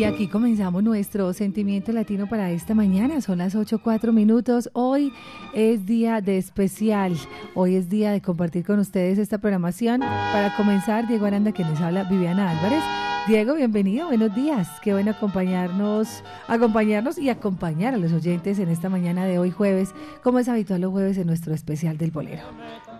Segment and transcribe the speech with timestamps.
[0.00, 3.20] Y aquí comenzamos nuestro sentimiento latino para esta mañana.
[3.20, 4.70] Son las 8.4 minutos.
[4.72, 5.12] Hoy
[5.52, 7.18] es día de especial.
[7.54, 10.00] Hoy es día de compartir con ustedes esta programación.
[10.00, 12.82] Para comenzar, Diego Aranda, que les habla, Viviana Álvarez.
[13.26, 14.68] Diego, bienvenido, buenos días.
[14.82, 19.94] Qué bueno acompañarnos, acompañarnos y acompañar a los oyentes en esta mañana de hoy jueves,
[20.22, 22.44] como es habitual los jueves en nuestro especial del bolero.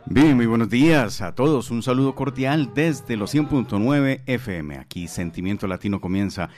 [0.07, 1.71] Bien, muy buenos días a todos.
[1.71, 4.79] Un saludo cordial desde los 100.9 FM.
[4.79, 6.49] Aquí Sentimiento Latino comienza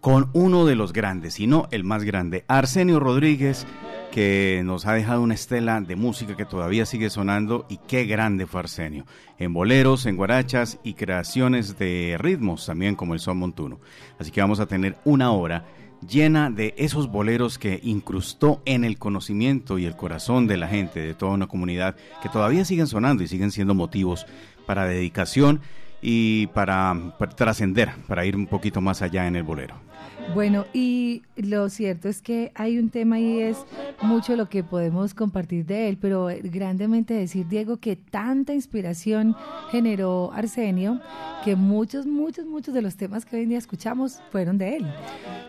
[0.00, 3.66] con uno de los grandes, si no el más grande, Arsenio Rodríguez,
[4.12, 8.46] que nos ha dejado una estela de música que todavía sigue sonando y qué grande
[8.46, 9.04] fue Arsenio,
[9.38, 13.78] en boleros, en guarachas y creaciones de ritmos también como el son montuno.
[14.18, 15.64] Así que vamos a tener una hora
[16.06, 21.00] llena de esos boleros que incrustó en el conocimiento y el corazón de la gente,
[21.00, 24.26] de toda una comunidad, que todavía siguen sonando y siguen siendo motivos
[24.66, 25.60] para dedicación
[26.02, 26.96] y para,
[27.36, 29.89] trascender, para ir un poquito más allá en el bolero.
[30.34, 33.58] Bueno, y lo cierto es que hay un tema y es
[34.02, 39.34] mucho lo que podemos compartir de él, pero grandemente decir, Diego, que tanta inspiración
[39.70, 41.00] generó Arsenio,
[41.44, 44.86] que muchos, muchos, muchos de los temas que hoy en día escuchamos fueron de él.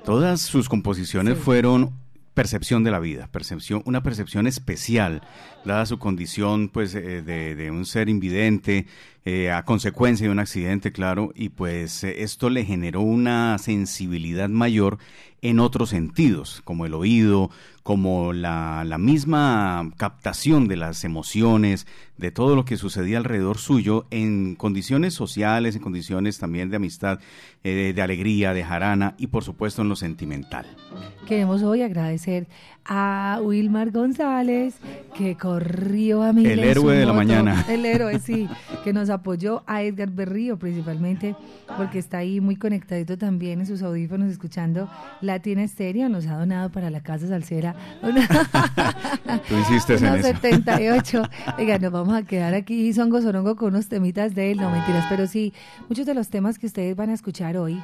[0.03, 1.91] Todas sus composiciones fueron
[2.33, 5.21] percepción de la vida, percepción, una percepción especial,
[5.65, 8.87] dada su condición pues eh, de, de, un ser invidente,
[9.25, 14.97] eh, a consecuencia de un accidente, claro, y pues esto le generó una sensibilidad mayor
[15.41, 17.49] en otros sentidos, como el oído,
[17.83, 21.87] como la, la, misma captación de las emociones,
[22.17, 27.19] de todo lo que sucedía alrededor suyo en condiciones sociales, en condiciones también de amistad,
[27.63, 30.67] eh, de alegría, de jarana y por supuesto en lo sentimental.
[31.27, 32.47] Queremos hoy agradecer
[32.85, 34.75] a Wilmar González,
[35.15, 36.45] que corrió a mí.
[36.45, 37.65] El héroe de la mañana.
[37.69, 38.47] El héroe, sí,
[38.83, 41.35] que nos apoyó a Edgar Berrío principalmente,
[41.77, 44.89] porque está ahí muy conectadito también en sus audífonos escuchando
[45.21, 47.75] Latina Estéreo, nos ha donado para la Casa Salsera.
[49.47, 51.23] Tú insistes en 78.
[51.57, 55.05] Oiga, nos vamos a quedar aquí son sorongo con unos temitas de él, no mentiras,
[55.09, 55.53] pero sí,
[55.89, 57.81] muchos de los temas que ustedes van a escuchar hoy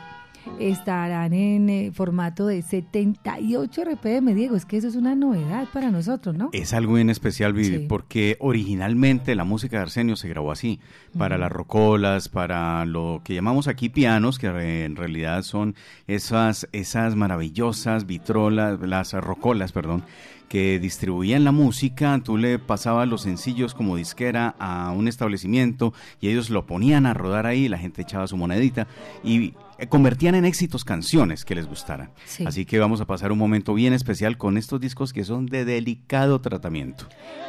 [0.60, 4.56] estarán en eh, formato de 78 RPM, Diego.
[4.56, 6.50] Es que eso es una novedad para nosotros, ¿no?
[6.54, 7.86] Es algo bien especial, Vivi, sí.
[7.88, 10.80] porque originalmente la música de Arsenio se grabó así,
[11.18, 11.42] para uh -huh.
[11.42, 15.76] las rocolas, para lo que llamamos aquí pianos, que en realidad son
[16.08, 20.04] esas, esas maravillosas vitrolas, las rocolas, perdón,
[20.48, 26.30] que distribuían la música, tú le pasabas los sencillos como disquera a un establecimiento y
[26.30, 28.88] ellos lo ponían a rodar ahí, la gente echaba su monedita
[29.24, 29.54] y
[29.90, 32.12] convertían en éxitos canciones que les gustaran.
[32.26, 32.46] Sí.
[32.46, 35.66] Así que vamos a pasar un momento bien especial con estos discos que son de
[35.66, 37.06] delicado tratamiento.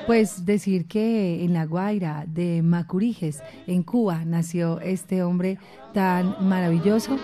[0.06, 5.58] Pues decir que en La Guaira de Macuriges, en Cuba, nació este hombre
[5.94, 7.18] tan maravilloso.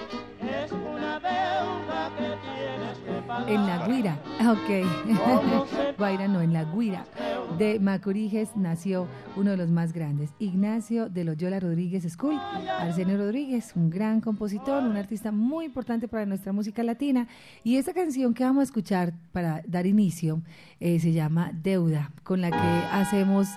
[3.47, 5.97] En La Guira, ok.
[5.99, 7.05] Guaira no, en La Guira.
[7.59, 12.39] De Macuriges nació uno de los más grandes, Ignacio de Loyola Rodríguez School.
[12.81, 17.27] Arsenio Rodríguez, un gran compositor, un artista muy importante para nuestra música latina.
[17.65, 20.41] Y esta canción que vamos a escuchar para dar inicio
[20.81, 23.49] eh, se llama Deuda, con la que hacemos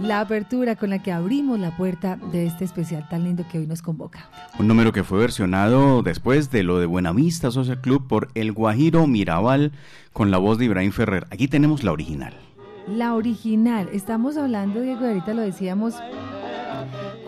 [0.00, 3.66] la apertura, con la que abrimos la puerta de este especial tan lindo que hoy
[3.66, 4.28] nos convoca.
[4.58, 9.06] Un número que fue versionado después de lo de Buenavista Social Club por El Guajiro
[9.06, 9.72] Mirabal
[10.12, 11.26] con la voz de Ibrahim Ferrer.
[11.30, 12.34] Aquí tenemos la original.
[12.86, 13.88] La original.
[13.92, 15.94] Estamos hablando, Diego, ahorita lo decíamos.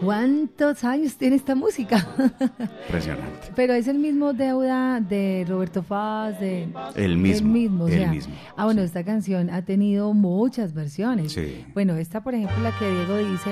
[0.00, 2.06] ¿Cuántos años tiene esta música?
[2.87, 3.52] Impresionante.
[3.55, 7.94] Pero es el mismo deuda de Roberto Faz, de el mismo, el mismo, o el
[7.94, 8.35] sea, mismo.
[8.56, 8.87] Ah, bueno, sí.
[8.87, 11.32] esta canción ha tenido muchas versiones.
[11.32, 11.64] Sí.
[11.75, 13.50] Bueno, esta, por ejemplo, la que Diego dice,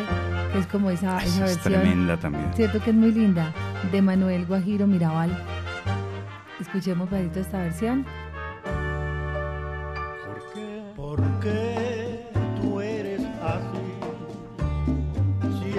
[0.52, 1.74] que es como esa, Esa esa es versión.
[1.82, 2.52] tremenda también.
[2.54, 3.52] Cierto que es muy linda,
[3.90, 5.30] de Manuel Guajiro Mirabal.
[6.60, 8.04] Escuchemos pedito esta versión.
[10.24, 10.92] ¿Por qué?
[10.96, 12.26] ¿Por qué
[12.60, 13.78] tú eres así?
[15.64, 15.78] Si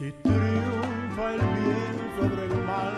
[0.00, 2.94] Si triunfa el bien sobre el mal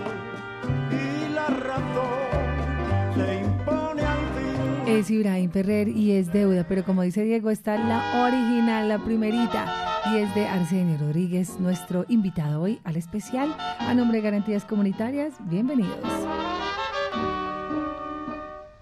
[0.93, 4.87] y la razón se impone al fin.
[4.87, 9.66] Es Ibrahim Ferrer y es deuda, pero como dice Diego, está la original, la primerita.
[10.12, 13.52] Y es de Arsenio Rodríguez, nuestro invitado hoy al especial.
[13.81, 15.99] A nombre de Garantías Comunitarias, bienvenidos.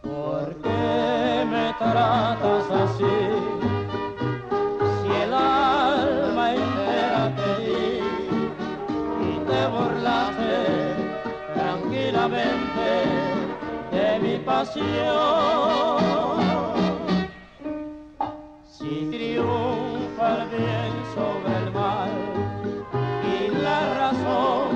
[0.02, 3.09] ¿Por qué me tratas así?
[18.66, 22.10] Si triunfa el bien sobre el mal
[23.24, 24.68] y la razón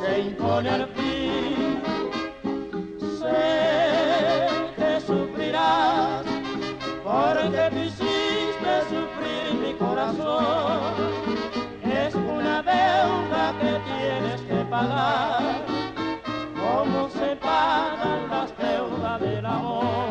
[0.00, 1.82] se impone al fin,
[3.18, 6.24] sé que sufrirás
[7.02, 10.94] porque tú hiciste sufrir mi corazón.
[11.82, 15.64] Es una deuda que tienes que pagar,
[16.54, 17.29] como se
[19.50, 20.09] amor.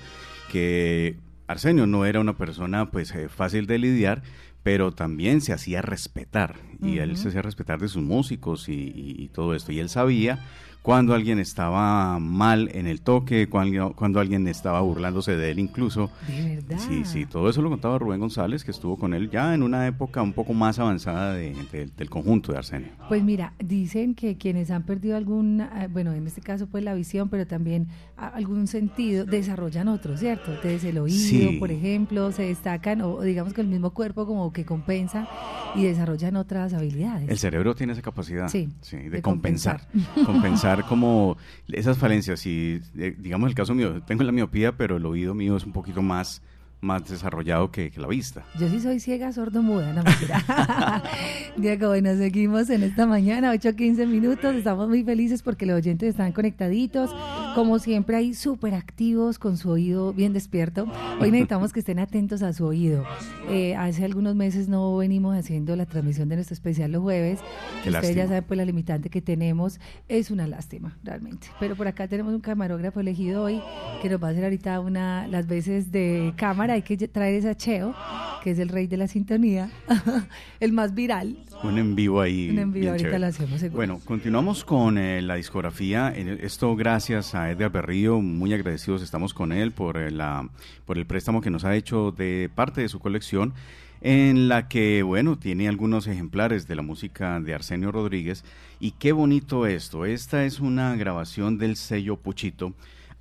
[0.52, 1.16] que
[1.48, 4.24] Arsenio no era una persona pues eh, fácil de lidiar,
[4.62, 9.56] pero también se hacía respetar y él se hacía respetar de sus músicos y todo
[9.56, 9.72] esto.
[9.72, 10.44] Y él sabía
[10.82, 16.10] cuando alguien estaba mal en el toque, cuando, cuando alguien estaba burlándose de él incluso.
[16.28, 16.80] De verdad.
[16.80, 19.86] Sí, sí, todo eso lo contaba Rubén González, que estuvo con él ya en una
[19.86, 22.90] época un poco más avanzada del conjunto de Arsenio.
[23.10, 26.96] Pues mira, dicen que quienes han perdido algún, eh, bueno, en este caso pues la
[26.96, 30.52] visión, pero también algún sentido, desarrollan otro, ¿cierto?
[30.64, 34.66] Desde el oído, por ejemplo, se destacan, o digamos que el mismo cuerpo como que
[34.66, 35.28] compensa
[35.76, 37.30] y desarrollan otras habilidades.
[37.30, 39.88] El cerebro tiene esa capacidad sí, de, compensar.
[40.26, 41.38] compensar como
[41.68, 42.46] esas falencias.
[42.46, 45.74] Y eh, digamos el caso mío, tengo la miopía, pero el oído mío es un
[45.74, 46.42] poquito más
[46.82, 48.44] más desarrollado que, la vista.
[48.60, 51.04] Yo sí soy ciega, sordo, muda, no mentira.
[51.58, 56.32] Diego, bueno, seguimos en esta mañana, 8.15 minutos, estamos muy felices porque los oyentes están
[56.32, 57.16] conectaditos,
[57.54, 60.88] como siempre ahí súper activos, con su oído bien despierto.
[61.20, 63.06] Hoy necesitamos que estén atentos a su oído.
[63.50, 67.40] Eh, hace algunos meses no venimos haciendo la transmisión de nuestro especial los jueves.
[67.86, 71.48] Ustedes ya saben, pues la limitante que tenemos es una lástima, realmente.
[71.60, 73.62] Pero por acá tenemos un camarógrafo elegido hoy
[74.02, 77.56] que nos va a hacer ahorita una las veces de cámara hay que traer ese
[77.56, 77.96] Cheo,
[78.44, 79.70] que es el rey de la sintonía,
[80.60, 81.38] el más viral.
[81.64, 82.50] Un en vivo ahí.
[82.50, 83.78] Un en vivo, ahorita lo hacemos seguro.
[83.78, 86.10] Bueno, continuamos con eh, la discografía.
[86.10, 90.50] Esto gracias a Edgar Berrío, muy agradecidos estamos con él por, eh, la,
[90.86, 93.54] por el préstamo que nos ha hecho de parte de su colección
[94.02, 98.44] en la que, bueno, tiene algunos ejemplares de la música de Arsenio Rodríguez.
[98.80, 100.06] Y qué bonito esto.
[100.06, 102.74] Esta es una grabación del sello Puchito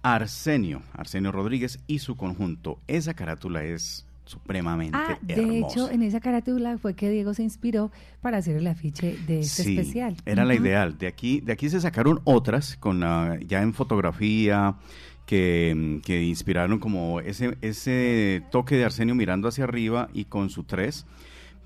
[0.02, 2.78] Arsenio, Arsenio Rodríguez y su conjunto.
[2.86, 7.90] Esa carátula es supremamente ah, de hecho, en esa carátula fue que Diego se inspiró
[8.20, 10.16] para hacer el afiche de este sí, especial.
[10.24, 10.96] Era la ideal.
[10.98, 13.00] De aquí, de aquí se sacaron otras con
[13.46, 14.76] ya en fotografía
[15.26, 20.62] que, que, inspiraron como ese, ese toque de Arsenio mirando hacia arriba y con su
[20.62, 21.06] tres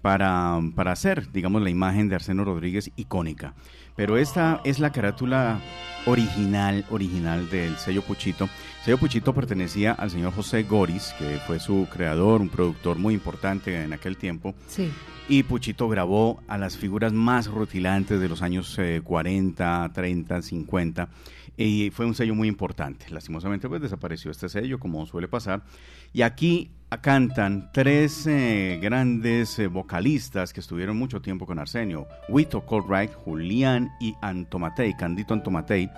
[0.00, 3.54] para, para hacer, digamos, la imagen de Arsenio Rodríguez icónica.
[3.96, 5.60] Pero esta es la carátula
[6.06, 8.44] original, original del sello Puchito.
[8.44, 13.14] El sello Puchito pertenecía al señor José Goris, que fue su creador, un productor muy
[13.14, 14.54] importante en aquel tiempo.
[14.66, 14.90] Sí.
[15.28, 21.08] Y Puchito grabó a las figuras más rutilantes de los años 40, 30, 50
[21.56, 23.06] y fue un sello muy importante.
[23.10, 25.62] Lastimosamente pues desapareció este sello como suele pasar
[26.12, 26.70] y aquí
[27.00, 33.90] cantan tres eh, grandes eh, vocalistas que estuvieron mucho tiempo con Arsenio, Wito Colwright, Julián
[34.00, 35.90] y Antomatei, Candito Antomatei.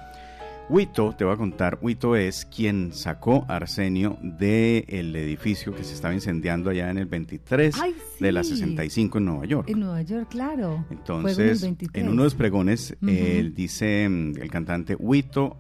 [0.69, 5.95] Wito, te voy a contar, Wito es quien sacó a Arsenio del edificio que se
[5.95, 7.77] estaba incendiando allá en el 23
[8.19, 9.69] de la 65 en Nueva York.
[9.69, 10.85] En Nueva York, claro.
[10.91, 15.57] Entonces, en, uno de los pregones, él dice, mm, el cantante, Wito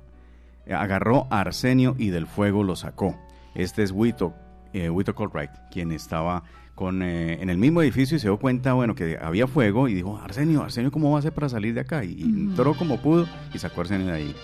[0.66, 3.16] eh, agarró a Arsenio y del fuego lo sacó.
[3.54, 4.34] Este es Wito,
[4.76, 6.42] eh, Wito Colwright, quien estaba
[6.74, 9.94] con, eh, en el mismo edificio y se dio cuenta, bueno, que había fuego y
[9.94, 12.04] dijo, Arsenio, Arsenio, ¿cómo va a hacer para salir de acá?
[12.04, 14.36] Y, entró como pudo y sacó a Arsenio de ahí.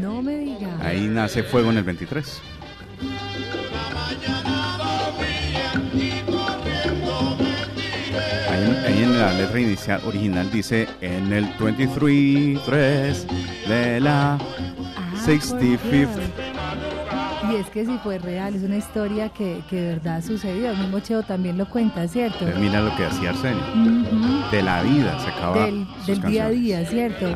[0.00, 0.80] No me digas.
[0.82, 2.42] Ahí nace Fuego en el 23.
[8.50, 13.26] Ahí, en la letra inicial original dice en el 23 3
[13.68, 14.38] de la
[15.24, 16.49] 65th ah,
[17.52, 20.70] y es que si fue real, es una historia que, que de verdad sucedió.
[20.70, 22.44] El mismo Cheo también lo cuenta, ¿cierto?
[22.44, 23.62] Termina lo que hacía Arsenio.
[24.50, 25.66] De la vida, se acaba.
[25.66, 27.26] Del, del día a día, ¿cierto?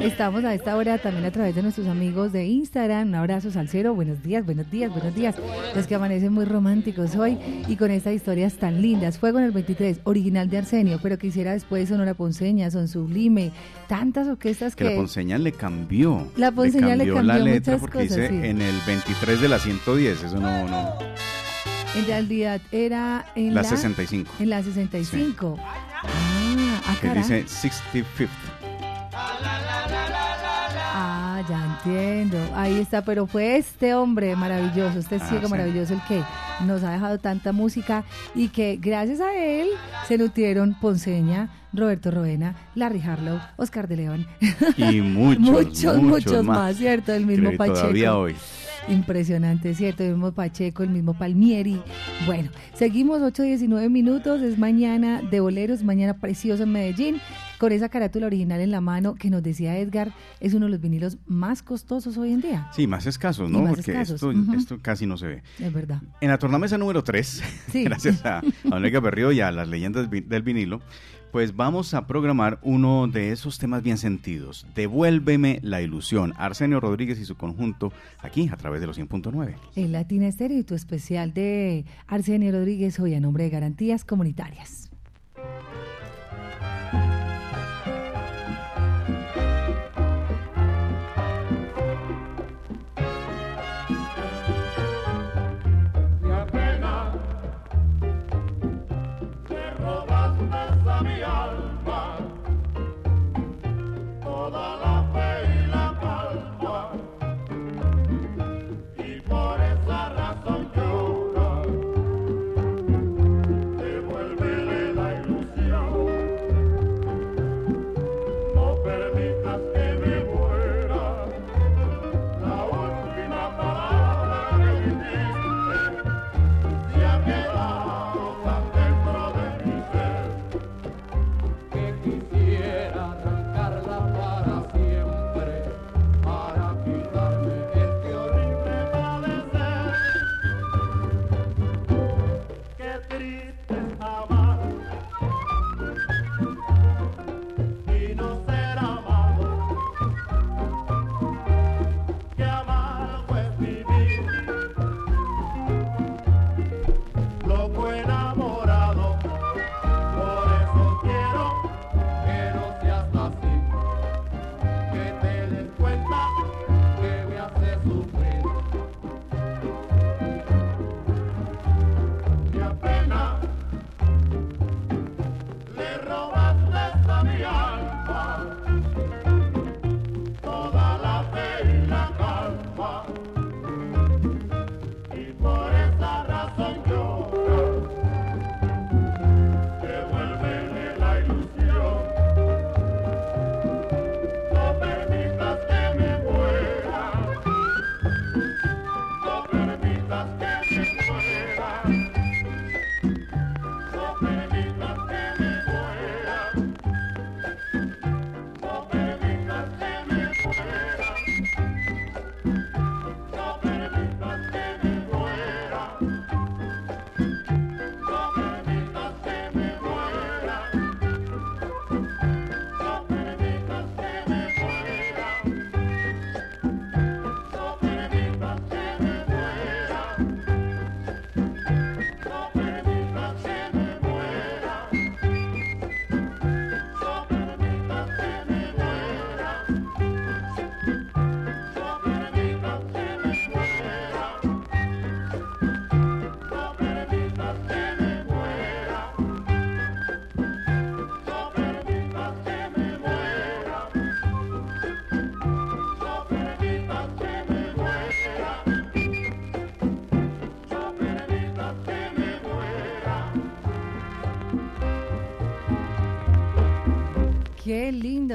[0.00, 3.08] Estamos a esta hora también a través de nuestros amigos de Instagram.
[3.08, 3.94] Un abrazo, Salcero.
[3.94, 5.36] Buenos días, buenos días, buenos días.
[5.74, 9.18] Los que amanecen muy románticos hoy y con estas historias tan lindas.
[9.18, 13.52] Fuego en el 23, original de Arsenio, pero que hiciera después Sonora Ponceña, Son Sublime,
[13.88, 14.84] tantas orquestas que.
[14.84, 16.28] Que la Ponceña le cambió.
[16.36, 20.38] La Ponceña le cambió, la letra porque dice en el 23 de la 110, eso
[20.40, 20.94] no, no.
[21.94, 24.30] En realidad era en la, 65.
[24.38, 25.58] En la 65.
[25.58, 28.28] Ah, ah que dice 65th.
[30.98, 35.50] Ah, ya Entiendo, ahí está, pero fue este hombre maravilloso, este Ah, ciego sí.
[35.50, 36.20] maravilloso el que
[36.64, 39.68] nos ha dejado tanta música y que gracias a él
[40.08, 44.26] se nutrieron Ponceña, Roberto Roena, Larry Harlow, Oscar de León,
[44.76, 47.12] Y muchos, muchos, muchos más, ¿cierto?
[47.12, 47.78] El mismo Pacheco.
[47.78, 48.34] Todavía hoy.
[48.88, 50.04] Impresionante, ¿cierto?
[50.04, 51.80] El mismo Pacheco, el mismo Palmieri.
[52.24, 57.16] Bueno, seguimos 8.19 minutos, es mañana de boleros, mañana precioso en Medellín,
[57.58, 60.80] con esa carátula original en la mano que nos decía Edgar, es uno de los
[60.80, 62.68] vinilos más costosos hoy en día.
[62.76, 63.62] Sí, más escasos, ¿no?
[63.62, 64.22] más Porque escasos,
[64.56, 65.42] esto, casi no se ve.
[65.58, 66.00] Es verdad.
[66.20, 67.82] En la tornamesa número 3, Sí.
[67.84, 70.80] gracias a, a Onega Berrío y a las leyendas del vinilo,
[71.32, 74.66] pues vamos a programar uno de esos temas bien sentidos.
[74.74, 76.34] Devuélveme la ilusión.
[76.36, 79.54] Arsenio Rodríguez y su conjunto aquí a través de los 100.9.
[79.76, 84.90] El Latina Estéreo y tu especial de Arsenio Rodríguez hoy a nombre de Garantías Comunitarias.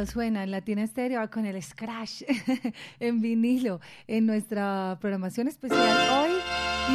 [0.06, 2.24] Suena en Latina Estéreo con el scratch
[3.00, 6.32] en vinilo en nuestra programación especial hoy.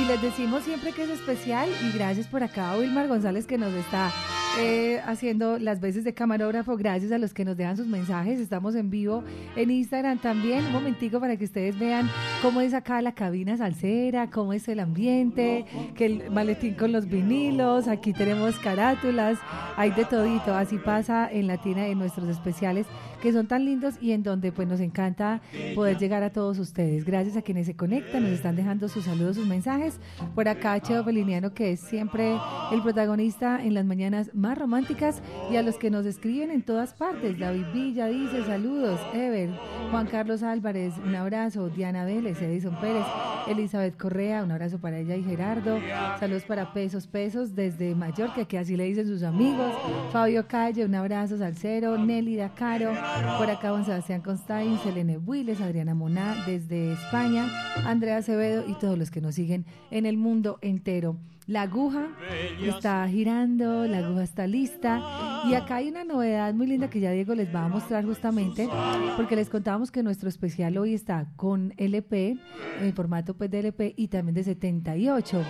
[0.00, 3.58] Y les decimos siempre que es especial y gracias por acá a Wilmar González que
[3.58, 4.12] nos está
[4.58, 6.76] eh, haciendo las veces de camarógrafo.
[6.76, 8.40] Gracias a los que nos dejan sus mensajes.
[8.40, 9.22] Estamos en vivo
[9.54, 10.64] en Instagram también.
[10.64, 12.08] Un momentico para que ustedes vean
[12.42, 17.08] cómo es acá la cabina salsera, cómo es el ambiente, que el maletín con los
[17.08, 17.88] vinilos.
[17.88, 19.38] Aquí tenemos carátulas,
[19.76, 20.54] hay de todito.
[20.54, 22.86] Así pasa en Latina en nuestros especiales
[23.22, 25.40] que son tan lindos y en donde pues nos encanta
[25.74, 27.04] poder llegar a todos ustedes.
[27.04, 29.98] Gracias a quienes se conectan, nos están dejando sus saludos, sus mensajes.
[30.34, 32.36] Por acá Cheo Beliniano que es siempre
[32.72, 37.38] el protagonista en las mañanas románticas y a los que nos escriben en todas partes.
[37.38, 39.50] David Villa dice saludos, Ever,
[39.90, 42.36] Juan Carlos Álvarez, un abrazo, Diana Vélez.
[42.40, 43.04] Edison Pérez,
[43.46, 45.78] Elizabeth Correa, un abrazo para ella y Gerardo.
[46.18, 49.72] Saludos para Pesos Pesos desde Mallorca, que así le dicen sus amigos.
[50.12, 52.92] Fabio Calle, un abrazo, Salcero, Nelly Dacaro,
[53.38, 57.46] por acá Juan Sebastián Constain, Selene Willes, Adriana Moná desde España,
[57.84, 61.16] Andrea Acevedo y todos los que nos siguen en el mundo entero.
[61.46, 62.08] La aguja
[62.60, 65.00] está girando, la aguja está lista.
[65.46, 68.68] Y acá hay una novedad muy linda que ya Diego les va a mostrar justamente
[69.16, 72.36] porque les contábamos que nuestro especial hoy está con LP,
[72.82, 75.44] en formato pues de LP y también de 78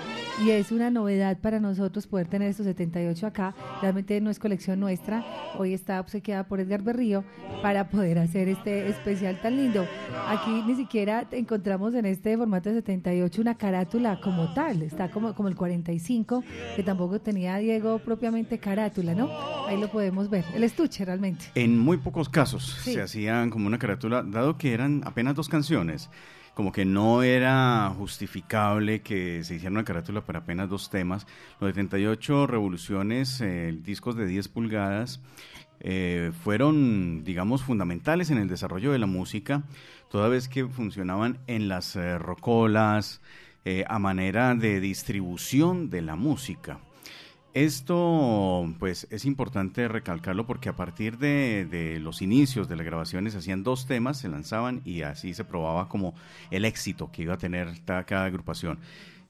[0.44, 4.80] y es una novedad para nosotros poder tener estos 78 acá, realmente no es colección
[4.80, 5.24] nuestra,
[5.58, 7.24] hoy está obsequiada por Edgar Berrío
[7.62, 9.86] para poder hacer este especial tan lindo.
[10.28, 15.34] Aquí ni siquiera encontramos en este formato de 78 una carátula como tal, está como,
[15.34, 15.85] como el 40
[16.76, 19.30] que tampoco tenía Diego propiamente carátula, ¿no?
[19.66, 21.46] Ahí lo podemos ver, el estuche realmente.
[21.54, 26.10] En muy pocos casos se hacían como una carátula, dado que eran apenas dos canciones
[26.54, 31.26] como que no era justificable que se hiciera una carátula para apenas dos temas.
[31.60, 35.20] Los 78 revoluciones, eh, discos de 10 pulgadas,
[35.80, 39.64] eh, fueron, digamos, fundamentales en el desarrollo de la música,
[40.10, 43.20] toda vez que funcionaban en las eh, rocolas,
[43.68, 46.78] eh, a manera de distribución de la música.
[47.52, 53.64] Esto, pues, es importante recalcarlo porque a partir de, los inicios de las grabaciones hacían
[53.64, 56.14] dos temas, se lanzaban y así se probaba como
[56.52, 58.78] el éxito que iba a tener cada agrupación.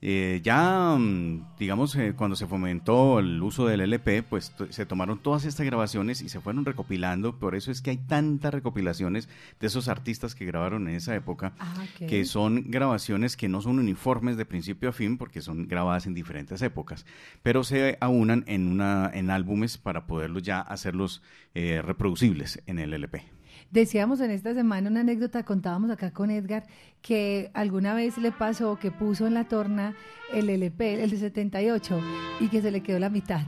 [0.09, 5.19] Eh, ya, mm, digamos, eh, cuando se fomentó el uso del LP, pues se tomaron
[5.19, 7.41] todas estas grabaciones y se fueron recopilando.
[7.41, 11.55] Por eso es que hay tantas recopilaciones de esos artistas que grabaron en esa época,
[11.59, 16.07] ah, que son grabaciones que no son uniformes de principio a fin, porque son grabadas
[16.07, 17.05] en diferentes épocas,
[17.43, 21.21] pero se aunan en, una, en álbumes para poderlos ya hacerlos
[21.57, 23.36] eh, reproducibles en el LP.
[23.71, 26.67] Decíamos en esta semana una anécdota, contábamos acá con Edgar,
[27.03, 29.95] que alguna vez le pasó que puso en la torna
[30.33, 32.01] el LP, el de 78,
[32.41, 33.43] y que se le quedó la mitad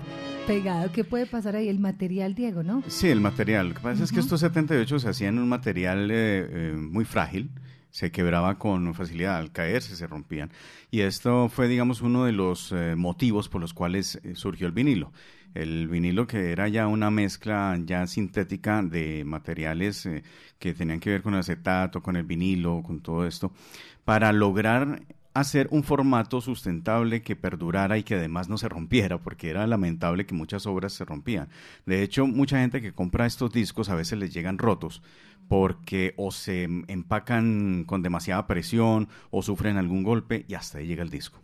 [0.47, 0.91] pegado.
[0.93, 1.69] ¿Qué puede pasar ahí?
[1.69, 2.83] El material, Diego, ¿no?
[2.89, 3.69] Sí, el material.
[3.69, 7.05] Lo que pasa es que estos 78 se hacían en un material eh, eh, muy
[7.05, 7.51] frágil
[7.91, 10.51] se quebraba con facilidad al caerse, se rompían.
[10.91, 15.13] Y esto fue, digamos, uno de los eh, motivos por los cuales surgió el vinilo
[15.55, 20.23] el vinilo que era ya una mezcla ya sintética de materiales eh,
[20.59, 23.53] que tenían que ver con el acetato, con el vinilo, con todo esto,
[24.05, 25.03] para lograr
[25.35, 30.27] hacer un formato sustentable que perdurara y que además no se rompiera, porque era lamentable
[30.27, 31.49] que muchas obras se rompían.
[31.87, 35.03] De hecho, mucha gente que compra estos discos a veces les llegan rotos,
[35.49, 41.03] porque o se empacan con demasiada presión o sufren algún golpe y hasta ahí llega
[41.03, 41.41] el disco.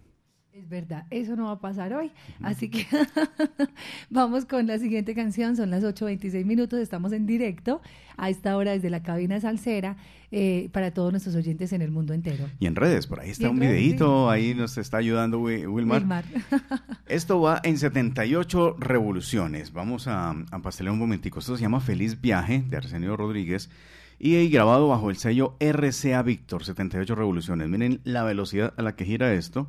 [0.55, 2.13] Es verdad, eso no va a pasar hoy.
[2.41, 2.87] Así que
[4.09, 5.57] vamos con la siguiente canción.
[5.57, 7.83] Son las 8.26 minutos, estamos en directo
[8.17, 9.97] a esta hora desde la cabina salsera
[10.31, 12.49] eh, para todos nuestros oyentes en el mundo entero.
[12.61, 16.03] Y en redes, por ahí está un videito, ahí nos está ayudando Wilmar.
[16.03, 16.25] Wilmar.
[17.09, 19.73] Esto va en 78 revoluciones.
[19.73, 21.41] Vamos a, a pastelear un momentico.
[21.41, 23.71] Esto se llama Feliz Viaje de Arsenio Rodríguez
[24.19, 27.69] y grabado bajo el sello RCA Víctor, 78 revoluciones.
[27.69, 29.69] Miren la velocidad a la que gira esto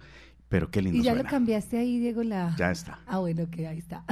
[0.50, 1.00] pero qué lindo.
[1.00, 2.56] Y ya lo cambiaste ahí, Diego, la...
[2.58, 3.00] Ya está.
[3.08, 4.04] Ah, bueno, que ahí está.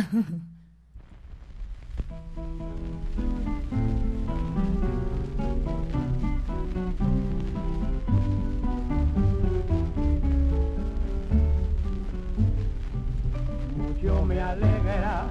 [13.78, 15.26] Mucho me alegra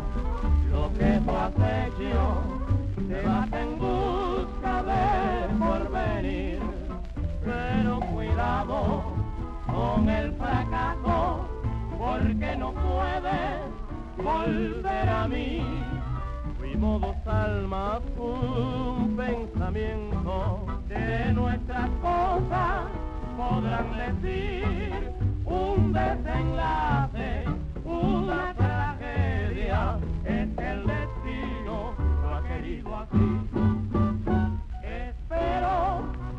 [0.70, 2.42] lo que tú has hecho,
[3.08, 3.52] te vas
[4.90, 5.82] en busca
[6.22, 6.62] de porvenir,
[7.44, 9.02] pero cuidado
[9.66, 11.48] con el fracaso,
[11.98, 13.60] porque no puedes
[14.16, 15.62] volver a mí.
[16.58, 23.02] Fuimos dos almas, un pensamiento de nuestras cosas
[23.36, 25.12] podrán decir
[25.44, 27.44] un desenlace,
[27.84, 33.81] una tragedia, es el destino, lo ha querido así.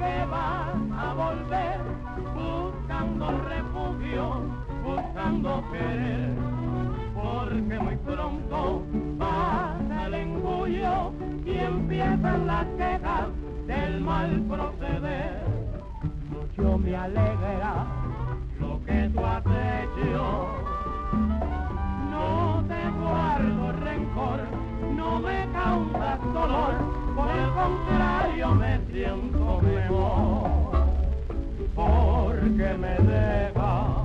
[0.04, 1.80] Que vas a volver
[2.36, 4.24] buscando refugio,
[4.84, 6.34] buscando querer,
[7.16, 8.84] porque muy pronto
[9.18, 11.14] pasa el engullo
[11.46, 13.30] y empiezan las quejas
[13.66, 15.42] del mal proceder.
[16.30, 17.86] Mucho me alegra
[18.60, 20.48] lo que tú has hecho.
[22.12, 24.40] No te guardo rencor,
[25.04, 26.76] no me causas dolor,
[27.16, 30.88] por el contrario me siento mejor
[31.76, 34.03] porque me deja.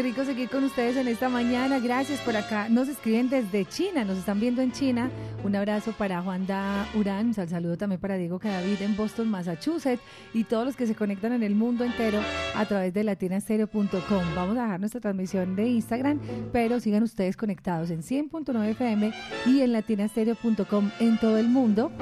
[0.00, 1.78] Qué rico seguir con ustedes en esta mañana.
[1.78, 2.70] Gracias por acá.
[2.70, 5.10] Nos escriben desde China, nos están viendo en China.
[5.44, 10.02] Un abrazo para Juan Da Urán, un saludo también para Diego Cadavid en Boston, Massachusetts
[10.32, 12.18] y todos los que se conectan en el mundo entero
[12.54, 14.34] a través de latinastereo.com.
[14.34, 16.18] Vamos a dejar nuestra transmisión de Instagram,
[16.50, 19.12] pero sigan ustedes conectados en 100.9 FM
[19.44, 21.92] y en latinastereo.com en todo el mundo.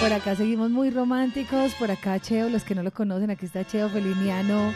[0.00, 3.66] Por acá seguimos muy románticos, por acá Cheo, los que no lo conocen, aquí está
[3.66, 4.72] Cheo Feliniano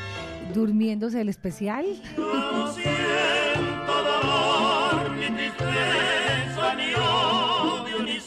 [0.52, 1.86] durmiéndose el especial.
[2.16, 8.18] No siento dolor, ni tristeza, ni odio, ni.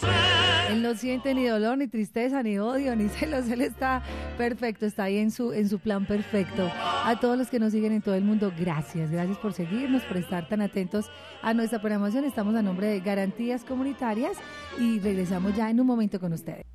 [0.69, 3.49] Él no siente ni dolor, ni tristeza, ni odio, ni celos.
[3.49, 4.01] Él está
[4.37, 6.71] perfecto, está ahí en su, en su plan perfecto.
[7.05, 9.11] A todos los que nos siguen en todo el mundo, gracias.
[9.11, 11.09] Gracias por seguirnos, por estar tan atentos
[11.41, 12.25] a nuestra programación.
[12.25, 14.37] Estamos a nombre de Garantías Comunitarias
[14.79, 16.65] y regresamos ya en un momento con ustedes.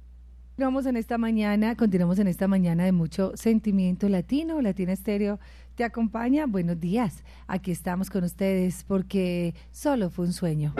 [0.52, 4.60] Continuamos en esta mañana, continuamos en esta mañana de mucho sentimiento latino.
[4.60, 5.40] Latina Estéreo
[5.76, 6.44] te acompaña.
[6.46, 7.24] Buenos días.
[7.46, 10.74] Aquí estamos con ustedes porque solo fue un sueño.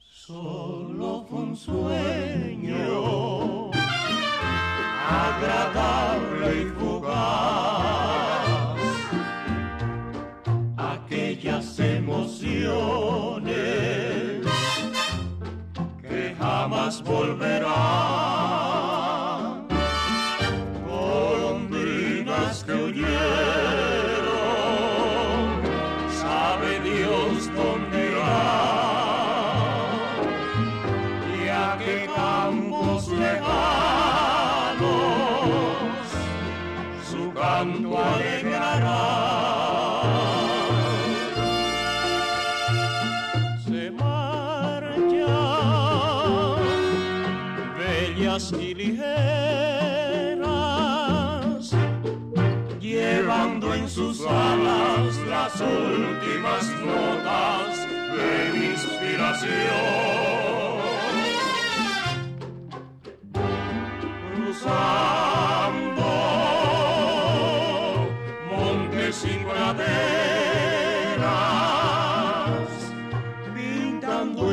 [0.00, 2.07] Solo fue un sueño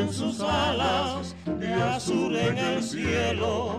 [0.05, 3.75] en sus alas de azul en el cielo,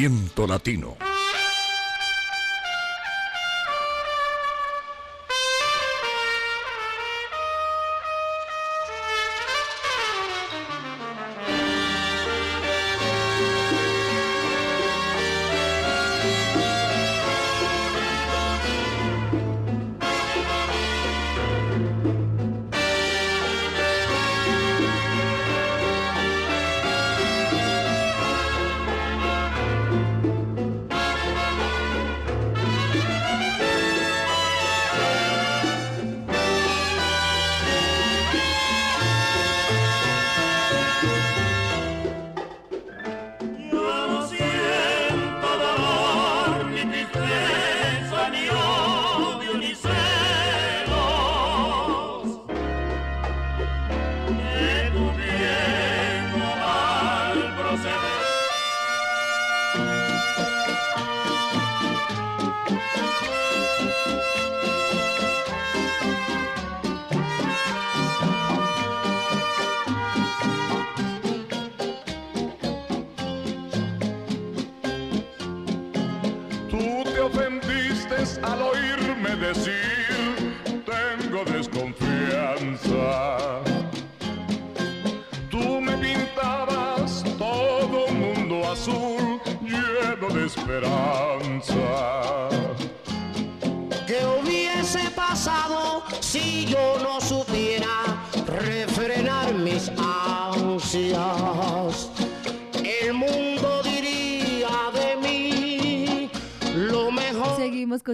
[0.00, 1.09] Sentimiento latino.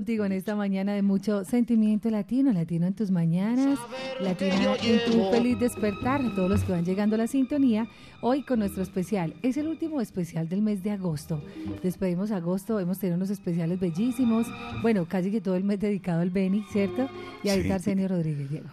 [0.06, 3.76] Contigo en esta mañana de mucho sentimiento latino, latino en tus mañanas,
[4.20, 7.88] latino en tu feliz despertar, a todos los que van llegando a la sintonía,
[8.20, 9.34] hoy con nuestro especial.
[9.42, 11.42] Es el último especial del mes de agosto.
[11.82, 14.46] Despedimos agosto, hemos tenido unos especiales bellísimos,
[14.80, 17.10] bueno, casi que todo el mes dedicado al Beni, ¿cierto?
[17.42, 17.72] Y ahorita Sí.
[17.72, 18.68] Arsenio Rodríguez, Diego.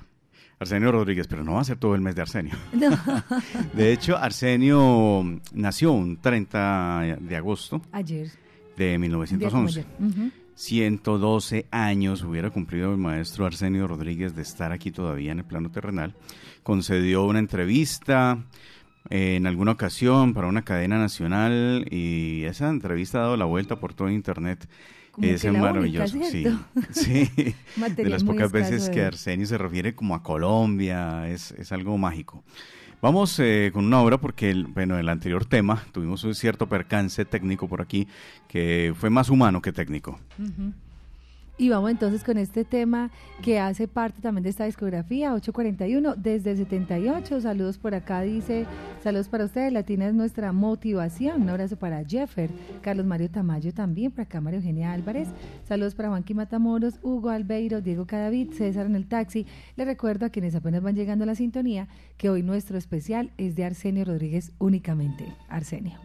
[0.59, 2.53] Arsenio Rodríguez, pero no va a ser todo el mes de Arsenio.
[3.73, 8.29] De hecho, Arsenio nació un 30 de agosto Ayer.
[8.77, 9.79] de un día como 1911.
[9.79, 9.85] ayer.
[9.99, 10.42] Ujú.
[10.55, 15.71] 112 años hubiera cumplido el maestro Arsenio Rodríguez de estar aquí todavía en el plano
[15.71, 16.15] terrenal.
[16.63, 18.45] Concedió una entrevista
[19.09, 23.79] eh, en alguna ocasión para una cadena nacional y esa entrevista ha dado la vuelta
[23.79, 24.67] por todo internet.
[25.11, 27.29] Como es que maravilloso, única, sí.
[27.29, 27.55] Sí,
[27.95, 29.07] de las pocas veces que ver.
[29.07, 32.43] Arsenio se refiere como a Colombia, es, es algo mágico.
[33.03, 37.25] Vamos eh, con una obra porque, el- bueno, el anterior tema tuvimos un cierto percance
[37.25, 38.07] técnico por aquí
[38.47, 40.21] que fue más humano que técnico.
[40.39, 40.71] Ujú.
[41.55, 43.11] Y vamos entonces con este tema
[43.43, 47.41] que hace parte también de esta discografía, 841, desde el 78.
[47.41, 48.65] Saludos por acá, dice,
[49.03, 51.43] saludos para ustedes, Latina es nuestra motivación.
[51.43, 52.49] Un abrazo para Jeffer,
[52.81, 55.27] Carlos Mario Tamayo también, por acá María Eugenia Álvarez.
[55.67, 59.45] Saludos para Juanqui Matamoros, Hugo Albeiro, Diego Cadavid, César en el taxi.
[59.75, 61.87] Les recuerdo a quienes apenas van llegando a la sintonía
[62.17, 65.31] que hoy nuestro especial es de Arsenio Rodríguez únicamente.
[65.49, 65.99] Arsenio.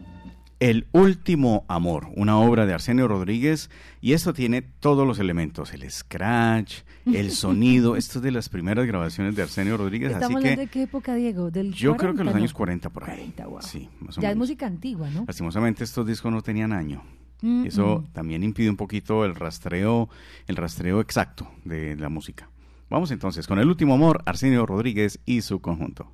[0.59, 3.69] El último amor, una obra de Arsenio Rodríguez,
[4.01, 8.85] y esto tiene todos los elementos, el scratch, el sonido, esto es de las primeras
[8.85, 11.49] grabaciones de Arsenio Rodríguez, ¿Estamos así hablando que de qué época, Diego?
[11.49, 13.15] ¿Del yo creo que 40, los años 40 por ahí.
[13.15, 13.61] 40, wow.
[13.61, 15.23] Sí, más o Ya es música antigua, ¿no?
[15.25, 17.03] Lastimosamente estos discos no tenían año.
[17.41, 18.13] Mm, Eso mm.
[18.13, 20.09] también impide un poquito el rastreo,
[20.47, 22.49] el rastreo exacto de la música.
[22.89, 26.11] Vamos entonces con el último amor, Arsenio Rodríguez y su conjunto.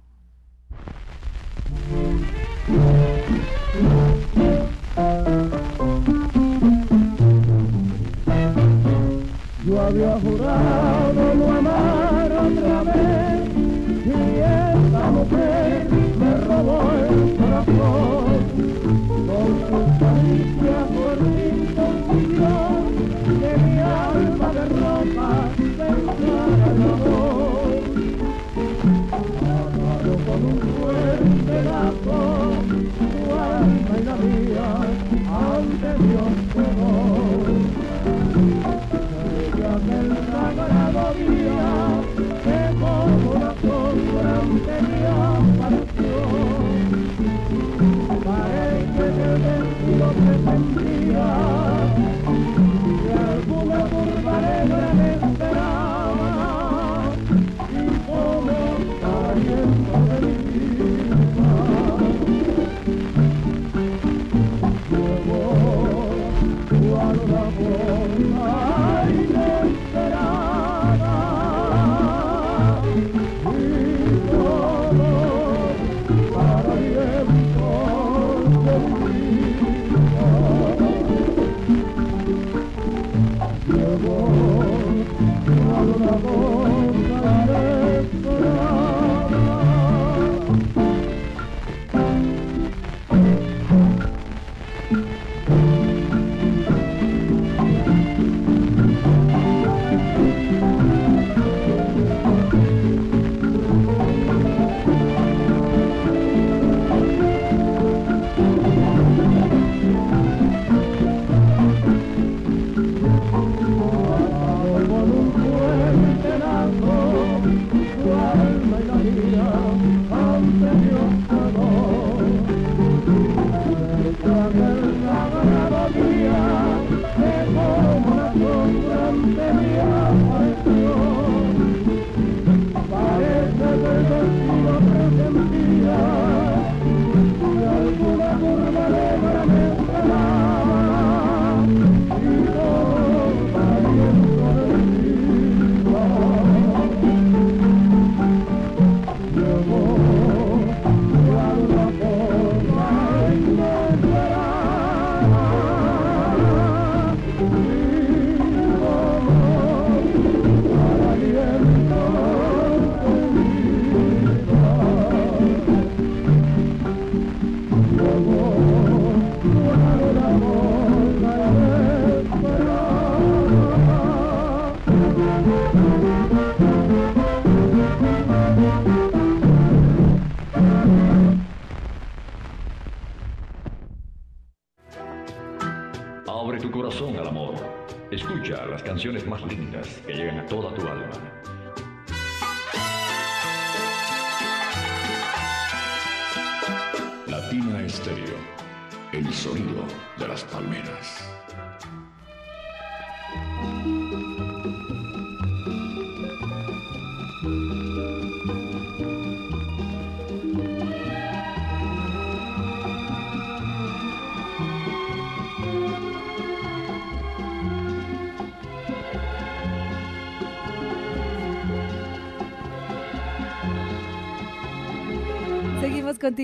[9.66, 13.50] Yo había jurado no amar otra vez
[14.06, 15.88] y esta mujer
[16.20, 18.25] me robó el corazón.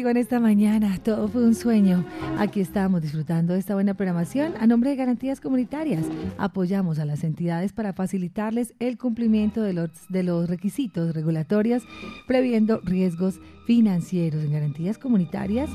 [0.09, 0.97] En esta mañana.
[1.03, 2.03] Todo fue un sueño.
[2.37, 4.53] Aquí estamos disfrutando de esta buena programación.
[4.59, 6.05] A nombre de Garantías Comunitarias,
[6.37, 11.83] apoyamos a las entidades para facilitarles el cumplimiento de los, de los requisitos regulatorios,
[12.27, 14.43] previendo riesgos financieros.
[14.43, 15.69] En Garantías Comunitarias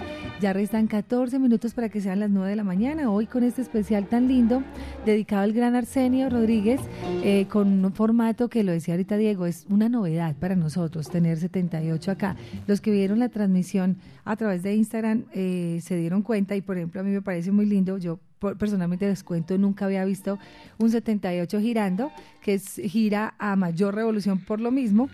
[0.40, 3.10] Ya restan 14 minutos para que sean las 9 de la mañana.
[3.10, 4.62] Hoy con este especial tan lindo
[5.04, 6.80] dedicado al gran Arsenio Rodríguez
[7.22, 11.38] eh, con un formato que lo decía ahorita Diego, es una novedad para nosotros tener
[11.38, 12.36] 78 acá.
[12.66, 16.76] Los que vieron la transmisión a través de Instagram eh, se dieron cuenta y por
[16.76, 17.98] ejemplo a mí me parece muy lindo.
[17.98, 18.20] Yo
[18.58, 20.38] personalmente les cuento, nunca había visto
[20.78, 25.08] un 78 girando, que es gira a mayor revolución por lo mismo.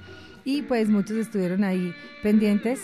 [0.44, 2.80] Y pues muchos estuvieron ahí pendientes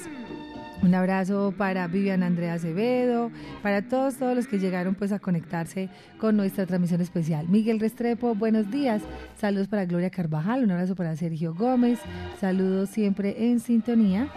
[0.83, 3.31] un abrazo para Vivian Andrea Acevedo,
[3.62, 7.49] para todos, todos los que llegaron pues a conectarse con nuestra transmisión especial.
[7.49, 9.03] Miguel Restrepo, buenos días.
[9.39, 12.01] Saludos para Gloria Carvajal, un abrazo para Sergio Gómez,
[12.41, 14.29] saludos siempre en sintonía.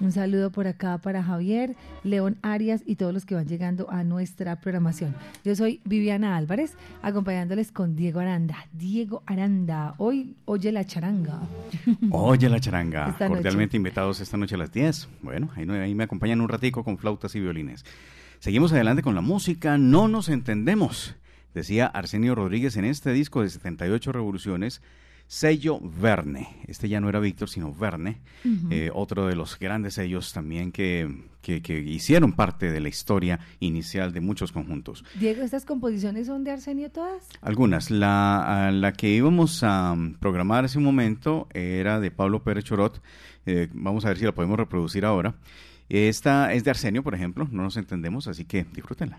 [0.00, 4.02] Un saludo por acá para Javier, León Arias y todos los que van llegando a
[4.04, 5.14] nuestra programación.
[5.44, 8.66] Yo soy Viviana Álvarez, acompañándoles con Diego Aranda.
[8.72, 11.40] Diego Aranda, hoy oye la charanga.
[12.10, 15.08] Oye la charanga, cordialmente invitados esta noche a las 10.
[15.22, 17.84] Bueno, ahí no hay me acompañan un ratico con flautas y violines.
[18.38, 21.14] Seguimos adelante con la música, no nos entendemos,
[21.52, 24.80] decía Arsenio Rodríguez en este disco de 78 revoluciones,
[25.26, 26.48] sello Verne.
[26.66, 28.20] Este ya no era Víctor, sino Verne,
[28.70, 31.08] eh, otro de los grandes sellos también que,
[31.42, 35.04] que, hicieron parte de la historia inicial de muchos conjuntos.
[35.18, 37.28] Diego, ¿estas composiciones son de Arsenio todas?
[37.42, 37.90] Algunas.
[37.90, 43.02] La, la que íbamos a programar hace un momento era de Pablo Pérez Chorot.
[43.46, 45.34] Eh, vamos a ver si la podemos reproducir ahora.
[45.90, 49.18] Esta es de Arsenio, por ejemplo, no nos entendemos, así que disfrútenla.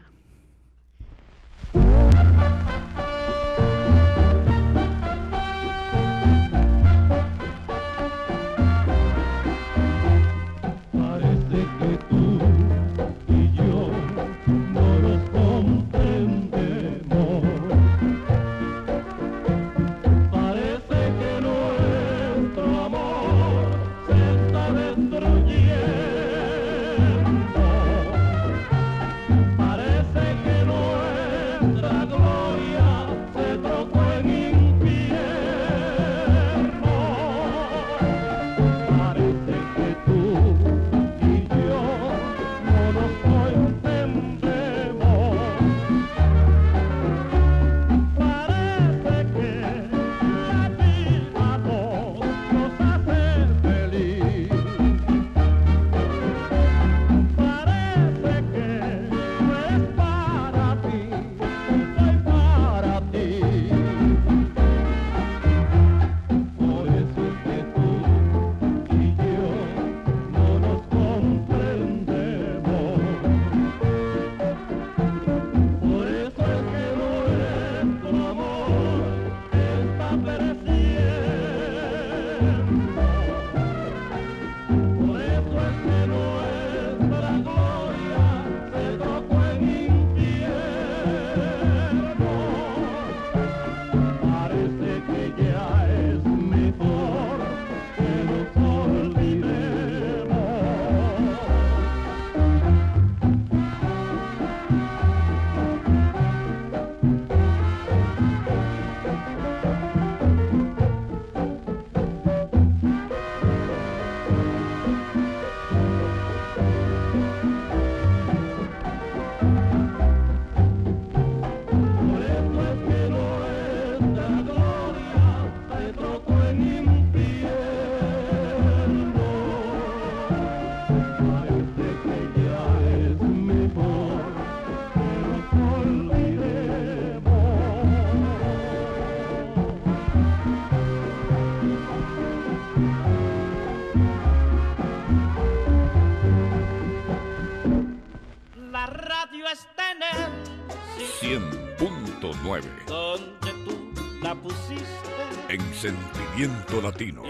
[156.32, 157.23] Sentimiento Latino.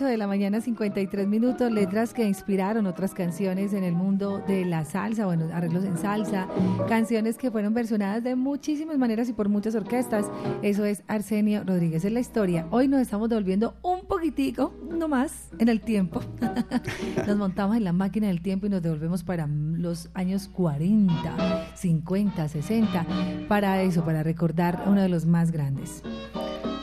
[0.00, 4.64] 8 de la mañana, 53 minutos, letras que inspiraron otras canciones en el mundo de
[4.64, 6.48] la salsa, bueno, arreglos en salsa,
[6.88, 10.30] canciones que fueron versionadas de muchísimas maneras y por muchas orquestas.
[10.62, 12.66] Eso es Arsenio Rodríguez en la historia.
[12.70, 16.22] Hoy nos estamos devolviendo un poquitico, no más, en el tiempo.
[17.26, 22.48] nos montamos en la máquina del tiempo y nos devolvemos para los años 40, 50,
[22.48, 23.06] 60,
[23.48, 26.02] para eso, para recordar uno de los más grandes.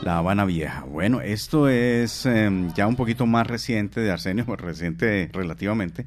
[0.08, 0.84] La Habana Vieja.
[0.84, 6.06] Bueno, esto es em, ya un poquito más reciente de Arsenio, reciente relativamente.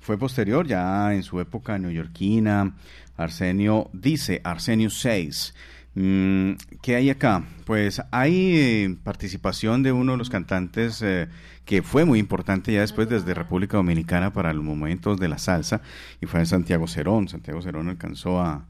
[0.00, 2.74] Fue posterior, ya en su época neoyorquina.
[3.16, 5.54] Arsenio dice, Arsenio 6.
[5.94, 6.50] Mm,
[6.82, 7.44] ¿Qué hay acá?
[7.64, 11.28] Pues hay eh, participación de uno de los cantantes eh,
[11.64, 15.82] que fue muy importante ya después desde República Dominicana para los momentos de la salsa
[16.20, 17.28] y fue Santiago Cerón.
[17.28, 18.64] Santiago Cerón alcanzó a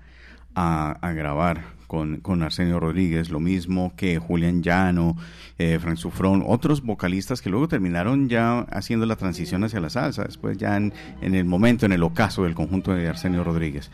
[1.15, 5.17] grabar con, con Arsenio Rodríguez, lo mismo que Julián Llano,
[5.59, 10.25] eh, Frank Sufrón, otros vocalistas que luego terminaron ya haciendo la transición hacia la salsa,
[10.25, 13.91] después ya en, en el momento, en el ocaso del conjunto de Arsenio Rodríguez.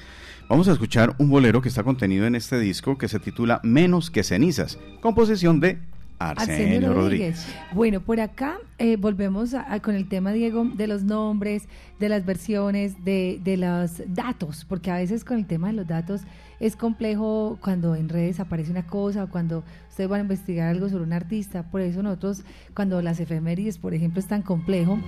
[0.49, 4.11] Vamos a escuchar un bolero que está contenido en este disco que se titula Menos
[4.11, 5.79] que cenizas, composición de
[6.19, 7.47] Arsenio, Rodríguez.
[7.73, 11.65] Bueno, por acá eh, volvemos a- a- con el tema, Diego, de los nombres,
[11.99, 15.87] de las versiones, de, de los datos, porque a veces con el tema de los
[15.89, 16.21] datos
[16.63, 20.89] es complejo cuando en redes aparece una cosa o cuando ustedes van a investigar algo
[20.89, 21.65] sobre un artista.
[21.65, 24.99] Por eso nosotros, cuando las efemérides, por ejemplo, es tan complejo,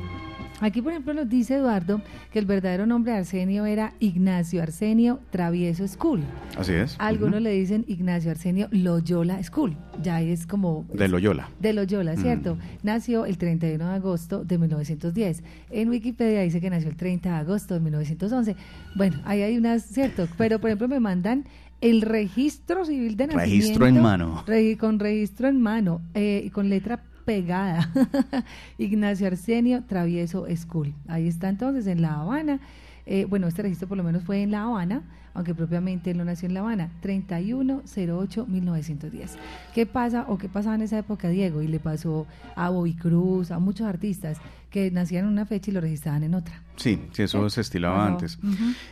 [0.61, 2.01] Aquí, por ejemplo, nos dice Eduardo
[2.33, 6.23] que el verdadero nombre de Arsenio era Ignacio Arsenio Travieso School.
[6.57, 6.95] Así es.
[7.01, 9.77] Algunos le dicen Ignacio Arsenio Loyola School.
[10.01, 10.87] Ya es como...
[10.93, 11.51] De Loyola.
[11.59, 12.57] De Loyola, ¿cierto?
[12.85, 15.43] Nació el 31 de agosto de 1910.
[15.71, 18.57] En Wikipedia dice que nació el 30 de agosto de 1911.
[18.95, 20.29] Bueno, ahí hay unas, ¿cierto?
[20.39, 21.47] Pero, por ejemplo, me mandan
[21.85, 23.57] el registro civil de nacimiento.
[23.57, 24.43] Registro en mano.
[24.79, 27.91] Con registro en mano, eh, con letra pegada.
[28.79, 30.95] Ignacio Arsenio Travieso School.
[31.09, 32.61] Ahí está entonces en La Habana.
[33.05, 35.03] Eh, bueno, este registro por lo menos fue en La Habana,
[35.35, 36.91] aunque propiamente él no nació en La Habana.
[37.03, 39.33] 3108-1910.
[39.75, 41.61] ¿Qué pasa o qué pasaba en esa época, Diego?
[41.61, 42.27] Y le pasó
[42.57, 44.39] a Bobby Cruz, a muchos artistas
[44.75, 46.61] que nacían en una fecha y lo registraban en otra.
[46.75, 48.41] Sí, sí, eso se estilaba antes.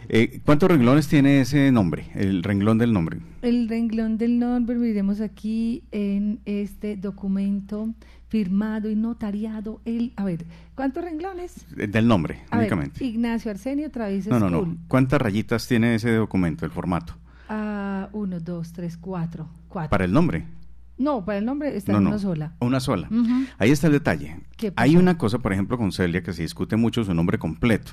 [0.08, 2.06] Eh, ¿Cuántos renglones tiene ese nombre?
[2.14, 3.18] El renglón del nombre.
[3.42, 7.92] El renglón del nombre, miremos aquí en este documento
[8.28, 9.80] firmado y notariado.
[9.84, 10.44] El, a ver,
[10.76, 11.66] ¿cuántos renglones?
[11.76, 13.04] Eh, Del nombre, A ver, únicamente.
[13.04, 14.68] Ignacio Arsenio Travis No, no, School.
[14.68, 14.76] no.
[14.86, 17.16] ¿Cuántas rayitas tiene ese documento, el formato?
[17.48, 19.48] Ah, uno, dos, tres, cuatro.
[19.66, 19.90] Cuatro.
[19.90, 20.44] Para el nombre.
[20.98, 22.10] No, para el nombre está no, en no.
[22.10, 22.52] una sola.
[22.60, 23.08] Una sola.
[23.58, 24.40] Ahí está el detalle.
[24.56, 27.92] ¿Qué Hay una cosa, por ejemplo, con Celia, que se discute mucho su nombre completo.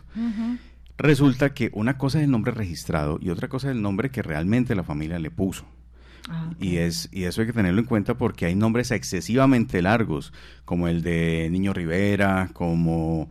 [0.97, 4.21] Resulta que una cosa es el nombre registrado y otra cosa es el nombre que
[4.21, 5.65] realmente la familia le puso.
[6.29, 10.33] Ah, Y, es, y eso hay que tenerlo en cuenta porque hay nombres excesivamente largos,
[10.65, 13.29] como el de Niño Rivera, como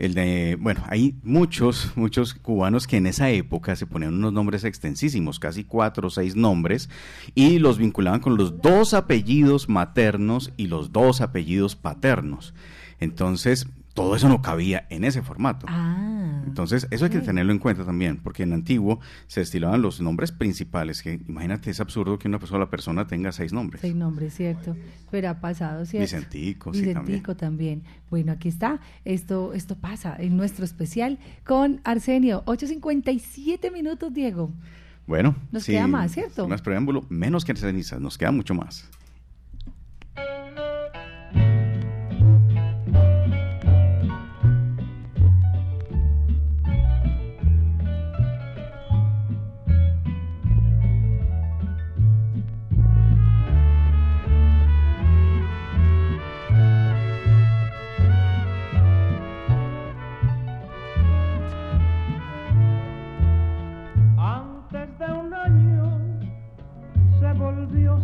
[0.00, 0.56] el de...
[0.58, 5.64] Bueno, hay muchos, muchos cubanos que en esa época se ponían unos nombres extensísimos, casi
[5.64, 6.88] cuatro o seis nombres,
[7.34, 12.54] y los vinculaban con los dos apellidos maternos y los dos apellidos paternos.
[12.98, 13.66] Entonces,
[14.00, 15.66] todo eso no cabía en ese formato.
[15.68, 20.00] Ah, Entonces, eso hay que tenerlo en cuenta también, porque en antiguo se estilaban los
[20.00, 23.80] nombres principales, que imagínate, es absurdo que una sola persona tenga seis nombres.
[23.80, 24.76] seis nombres, cierto.
[25.10, 26.02] Pero ha pasado, ¿cierto?
[26.04, 27.82] Vicentico, sí, Vicentico también.
[28.10, 28.80] Bueno, aquí está.
[29.04, 32.42] Esto, esto pasa en nuestro especial con Arsenio.
[32.46, 34.50] 8.57 minutos, Diego.
[35.06, 36.46] Bueno, Nos sí, queda más, ¿cierto?
[36.46, 38.88] Más preámbulo, menos que cenizas, nos queda mucho más.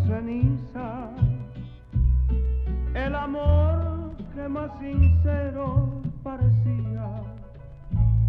[0.07, 1.11] Volvió ceniza
[2.95, 7.11] el amor que más sincero parecía.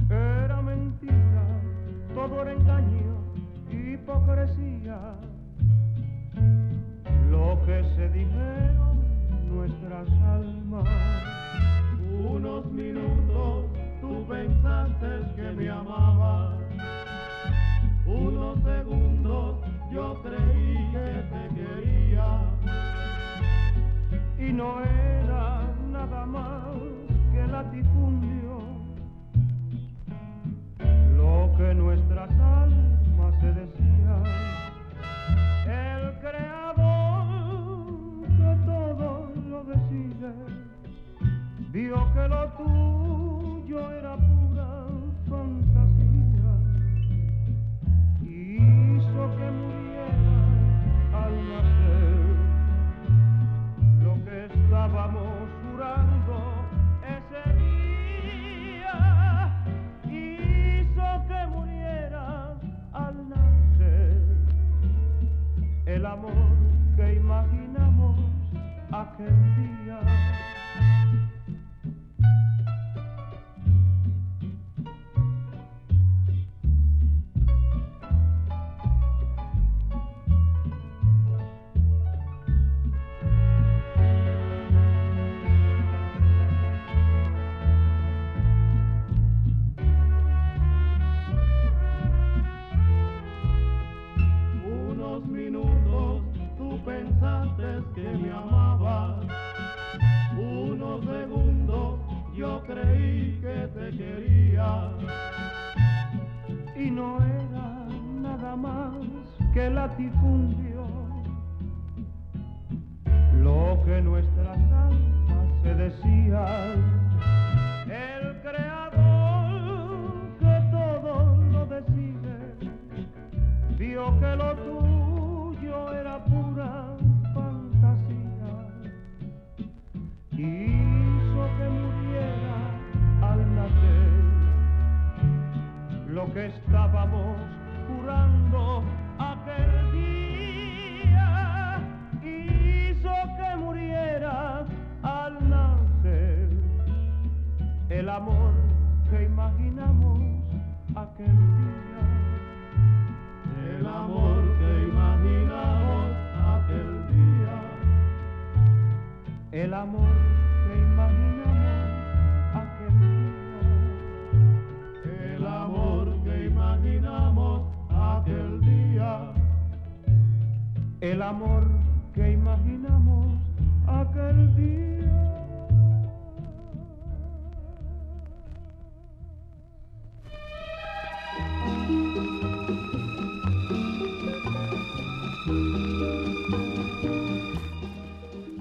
[0.10, 1.44] Era mentira,
[2.14, 3.24] todo era engaño,
[3.70, 5.00] hipocresía.
[7.30, 9.04] Lo que se dijeron
[9.50, 10.88] nuestras almas.
[12.20, 13.47] Unos minutos
[24.68, 25.07] y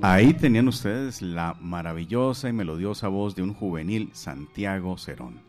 [0.09, 5.41] Ahí tenían ustedes la maravillosa y melodiosa voz de un juvenil Santiago Cerón.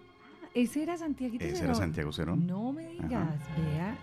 [0.55, 1.75] ¿Ese era Santiago Ese era Cerón?
[1.75, 2.47] Santiago Cerón.
[2.47, 3.95] No me digas, vea.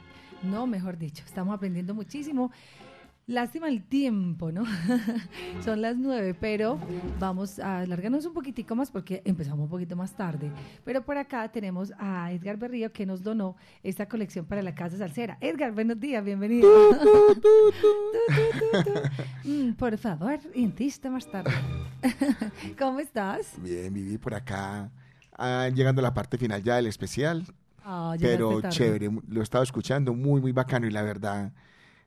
[0.44, 2.52] No, mejor dicho, estamos aprendiendo muchísimo.
[3.26, 4.64] Lástima el tiempo, ¿no?
[5.64, 6.78] Son las nueve, pero
[7.18, 10.50] vamos a alargarnos un poquitico más porque empezamos un poquito más tarde.
[10.84, 14.98] Pero por acá tenemos a Edgar Berrío que nos donó esta colección para la Casa
[14.98, 15.38] Salsera.
[15.40, 16.68] Edgar, buenos días, bienvenido.
[19.44, 21.50] Mm, por favor, insista más tarde.
[22.78, 23.54] ¿Cómo estás?
[23.62, 24.90] Bien, viví por acá,
[25.32, 27.44] ah, llegando a la parte final ya del especial,
[27.84, 31.52] Ah, pero chévere, lo he estado escuchando, muy, muy bacano y la verdad,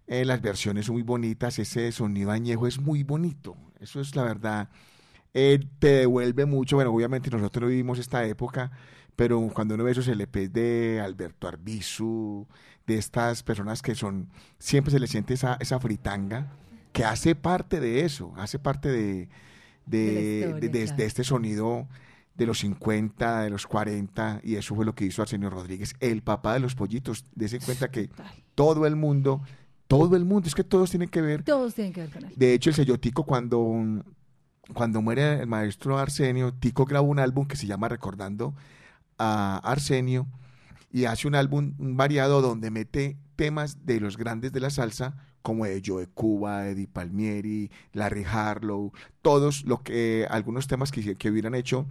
[0.07, 4.23] eh, las versiones son muy bonitas, ese sonido añejo es muy bonito, eso es la
[4.23, 4.69] verdad,
[5.33, 8.71] eh, te devuelve mucho, bueno, obviamente nosotros no vivimos esta época,
[9.15, 12.47] pero cuando uno ve esos LPs de Alberto Arbizu,
[12.85, 14.29] de estas personas que son,
[14.59, 16.53] siempre se le siente esa, esa fritanga,
[16.93, 19.29] que hace parte de eso, hace parte de,
[19.85, 21.87] de, historia, este sonido
[22.35, 26.21] de los 50, de los 40, y eso fue lo que hizo Arsenio Rodríguez, el
[26.21, 27.25] papá de los pollitos.
[27.35, 28.09] Dese cuenta que
[28.55, 29.41] todo el mundo,
[29.87, 31.43] todo el mundo, es que todos tienen que ver.
[31.43, 32.33] Todos tienen que ver con él.
[32.35, 34.03] De hecho, el sello Tico, cuando,
[34.73, 38.53] cuando muere el maestro Arsenio, Tico graba un álbum que se llama Recordando
[39.17, 40.27] a Arsenio,
[40.91, 45.65] y hace un álbum variado donde mete temas de los grandes de la salsa, como
[45.65, 51.55] de Joe Cuba, Eddie Palmieri, Larry Harlow, todos lo que, algunos temas que, que hubieran
[51.55, 51.87] hecho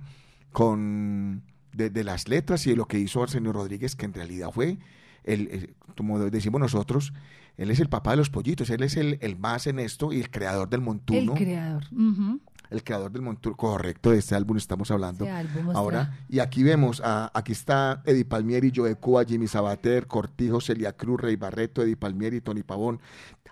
[0.52, 1.42] con
[1.72, 4.78] de, de las letras y de lo que hizo Arsenio Rodríguez, que en realidad fue,
[5.24, 7.12] el, el- como decimos nosotros,
[7.56, 10.20] él es el papá de los pollitos, él es el, el más en esto y
[10.20, 11.34] el creador del El montuno.
[11.34, 11.84] creador.
[11.92, 12.40] Ujú.
[12.68, 16.18] El creador del montuno, correcto, de este álbum estamos hablando Este álbum, ahora.
[16.28, 21.20] Y aquí vemos, a- aquí está Eddie Palmieri, Joe Cuba, Jimmy Sabater, Cortijo, Celia Cruz,
[21.20, 23.00] Rey Barreto, Eddie Palmieri, Tony Pavón.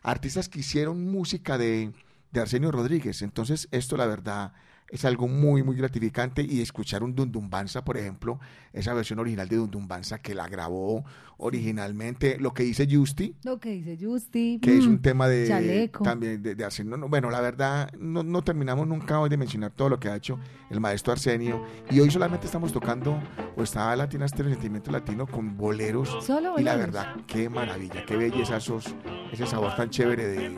[0.03, 1.93] Artistas que hicieron música de,
[2.33, 3.23] de Arsenio Rodríguez.
[3.23, 4.53] Entonces, esto la verdad
[4.91, 6.43] es algo muy, muy gratificante.
[6.43, 8.41] Y escuchar un Dundumbanza, por ejemplo,
[8.73, 11.05] esa versión original de Dundumbanza que la grabó
[11.39, 14.59] originalmente, lo que dice Justy, Lo que dice Justi.
[14.61, 16.03] que es mm, un tema de Chaleco.
[16.05, 16.97] también de, de Arsenio.
[16.97, 20.17] No, bueno, la verdad, no, no terminamos nunca hoy de mencionar todo lo que ha
[20.17, 20.39] hecho
[20.71, 21.65] el maestro Arsenio.
[21.91, 23.21] Y hoy solamente estamos tocando,
[23.57, 26.09] o está Latina Estéreo Sentimiento Latino con boleros.
[26.25, 26.79] Solo y la boleros.
[26.95, 28.95] verdad, qué maravilla, qué belleza esos,
[29.33, 30.57] ese sabor tan chévere de,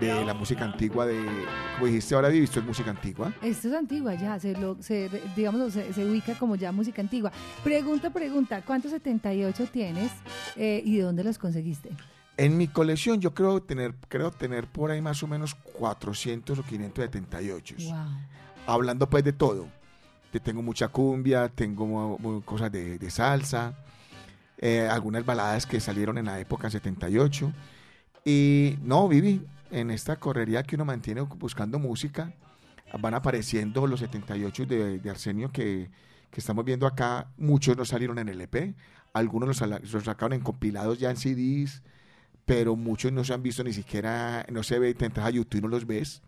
[0.00, 1.20] de la música antigua, de,
[1.74, 3.32] como dijiste ahora, visto es música antigua.
[3.42, 7.32] Esto es antigua ya, se lo, se, digamos, se, se ubica como ya música antigua.
[7.64, 10.09] Pregunta, pregunta, ¿cuántos 78 tienes
[10.56, 11.90] eh, y de dónde los conseguiste?
[12.36, 16.62] En mi colección yo creo tener, creo tener por ahí más o menos 400 o
[16.62, 17.76] 578.
[17.78, 17.94] Wow.
[18.66, 19.68] hablando pues de todo.
[20.32, 23.74] Te tengo mucha cumbia, tengo cosas de, de salsa,
[24.58, 27.52] eh, algunas baladas que salieron en la época 78.
[28.24, 32.32] Y no, Vivi, en esta correría que uno mantiene buscando música,
[32.98, 35.90] van apareciendo los 78 de, de Arsenio que,
[36.30, 37.28] que estamos viendo acá.
[37.36, 38.74] Muchos no salieron en LP,
[39.12, 41.82] algunos los, los sacaron en compilados ya en CDs,
[42.44, 45.58] pero muchos no se han visto ni siquiera, no se ve, te entras a YouTube
[45.58, 46.22] y no los ves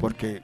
[0.00, 0.42] porque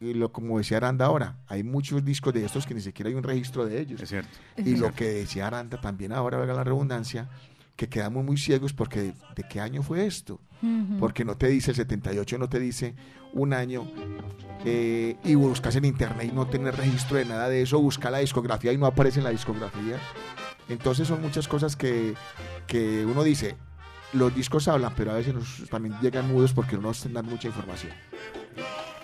[0.00, 3.22] lo como decía Aranda ahora, hay muchos discos de estos que ni siquiera hay un
[3.22, 4.00] registro de ellos.
[4.00, 4.30] Es cierto.
[4.56, 7.28] Y lo que decía Aranda también ahora, valga la redundancia,
[7.76, 10.40] que quedamos muy ciegos porque de, de qué año fue esto.
[10.98, 12.94] Porque no te dice el 78, no te dice
[13.34, 13.86] un año
[14.64, 18.18] eh, y buscas en internet y no tener registro de nada de eso, busca la
[18.18, 19.98] discografía y no aparece en la discografía.
[20.68, 22.14] Entonces son muchas cosas que,
[22.66, 23.56] que uno dice,
[24.12, 27.48] los discos hablan, pero a veces nos, también llegan mudos porque no nos dan mucha
[27.48, 27.92] información.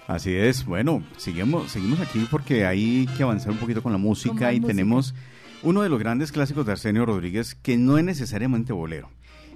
[0.07, 4.47] Así es, bueno, seguimos, seguimos aquí porque hay que avanzar un poquito con la música
[4.47, 4.67] más y música.
[4.67, 5.15] tenemos
[5.63, 9.11] uno de los grandes clásicos de Arsenio Rodríguez que no es necesariamente bolero.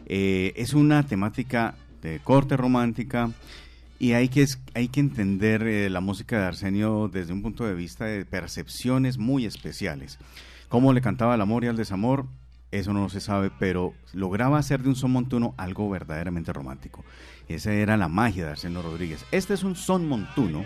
[0.06, 3.30] Eh, es una temática de corte romántica
[3.98, 7.74] y hay que, hay que entender eh, la música de Arsenio desde un punto de
[7.74, 10.18] vista de percepciones muy especiales.
[10.74, 12.26] Cómo le cantaba el amor y el desamor,
[12.72, 17.04] eso no se sabe, pero lograba hacer de un son montuno algo verdaderamente romántico.
[17.46, 19.24] Esa era la magia de Arsenio Rodríguez.
[19.30, 20.64] Este es un son montuno,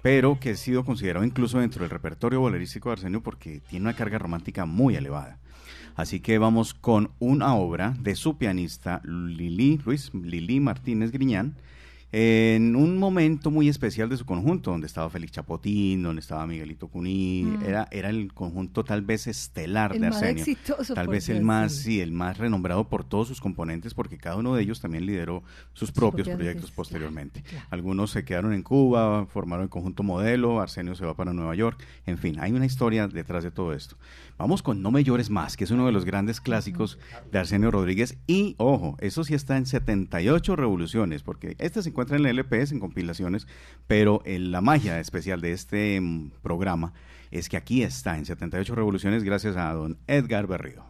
[0.00, 3.94] pero que ha sido considerado incluso dentro del repertorio bolerístico de Arsenio porque tiene una
[3.94, 5.38] carga romántica muy elevada.
[5.96, 11.56] Así que vamos con una obra de su pianista Lili, Luis Lili Martínez Griñán,
[12.18, 16.88] en un momento muy especial de su conjunto, donde estaba Félix Chapotín, donde estaba Miguelito
[16.88, 17.62] Cuní, Mm.
[17.66, 20.42] era, era el conjunto tal vez estelar El de más Arsenio.
[20.42, 24.36] exitoso, Tal vez el más, sí, el más renombrado por todos sus componentes, porque cada
[24.36, 25.42] uno de ellos también lideró
[25.74, 27.42] sus propios proyectos posteriormente.
[27.42, 27.66] claro.
[27.68, 31.84] Algunos se quedaron en Cuba, formaron el conjunto modelo, Arsenio se va para Nueva York,
[32.06, 33.96] en fin, hay una historia detrás de todo esto.
[34.38, 36.98] Vamos con No me llores más, que es uno de los grandes clásicos
[37.30, 42.05] de Arsenio Rodríguez y, ojo, eso sí está en 78 revoluciones, porque este se encuentra
[42.06, 43.46] encuentra en LPs, en compilaciones,
[43.86, 46.92] pero eh, la magia especial de este mm, programa
[47.30, 50.84] es que aquí está en 78 revoluciones gracias a don Edgar Berrido.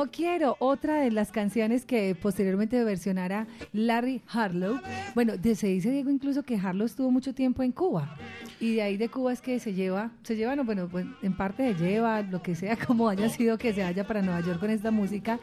[0.00, 4.80] No quiero otra de las canciones que posteriormente versionara Larry Harlow.
[5.14, 8.16] Bueno, se dice Diego incluso que Harlow estuvo mucho tiempo en Cuba
[8.60, 11.32] y de ahí de Cuba es que se lleva, se lleva, no, bueno, pues en
[11.32, 14.60] parte se lleva, lo que sea, como haya sido que se vaya para Nueva York
[14.60, 15.40] con esta música,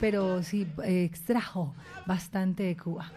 [0.00, 1.74] pero sí eh, extrajo
[2.06, 3.12] bastante de Cuba.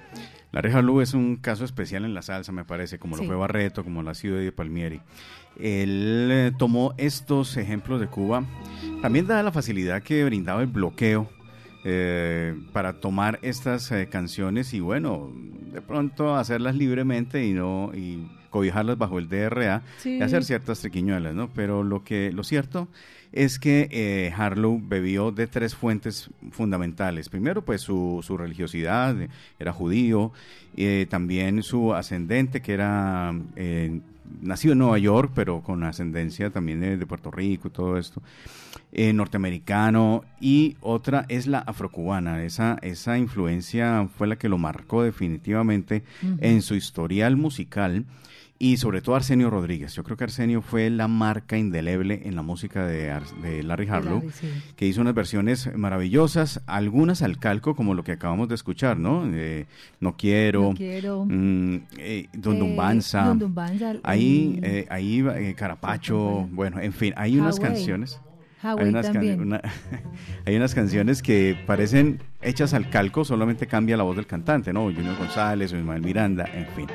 [0.52, 3.24] Larry Harlow es un caso especial en la salsa, me parece, como Sí.
[3.24, 5.02] lo fue Barreto, como lo ha sido Eddie Palmieri.
[5.60, 8.44] Él eh, tomó estos ejemplos de Cuba,
[9.02, 11.30] también dada la facilidad que brindaba el bloqueo
[11.86, 15.32] eh, para tomar estas eh, canciones y bueno,
[15.72, 20.18] de pronto hacerlas libremente y no y cobijarlas bajo el DRA Sí.
[20.20, 21.50] y hacer ciertas triquiñuelas, ¿no?
[21.50, 22.88] Pero lo que lo cierto
[23.34, 27.30] es que eh, Harlow bebió de tres fuentes fundamentales.
[27.30, 29.16] Primero, pues su, su religiosidad,
[29.60, 30.32] era judío,
[30.78, 34.02] eh, también su ascendente, que era eh,
[34.42, 38.22] nacido en Nueva York, pero con ascendencia también de, de Puerto Rico y todo esto,
[39.14, 42.44] norteamericano, y otra es la afrocubana.
[42.44, 46.04] Esa, esa influencia fue la que lo marcó definitivamente
[46.40, 48.06] en su historial musical
[48.60, 49.94] y sobre todo Arsenio Rodríguez.
[49.96, 53.88] Yo creo que Arsenio fue la marca indeleble en la música de, Ar- de Larry
[53.90, 54.48] Harlow, Larry, sí.
[54.78, 59.24] que hizo unas versiones maravillosas, algunas al calco, como lo que acabamos de escuchar, ¿no?
[59.34, 59.66] Eh,
[60.00, 61.26] no quiero, No quiero.
[61.26, 67.14] mm, eh, Dundumbanza, Eh, Dundumbanza, ahí, mm, eh, ahí va, eh, Carapacho, bueno, en fin,
[67.18, 67.74] hay unas Hawaii.
[67.74, 68.22] canciones.
[68.62, 69.42] Hawaii Hay unas, can- también.
[69.42, 69.62] una-
[70.46, 74.84] hay unas canciones que parecen hechas al calco, solamente cambia la voz del cantante, ¿no?
[74.84, 76.88] Junior González o Ismael Miranda, en fin.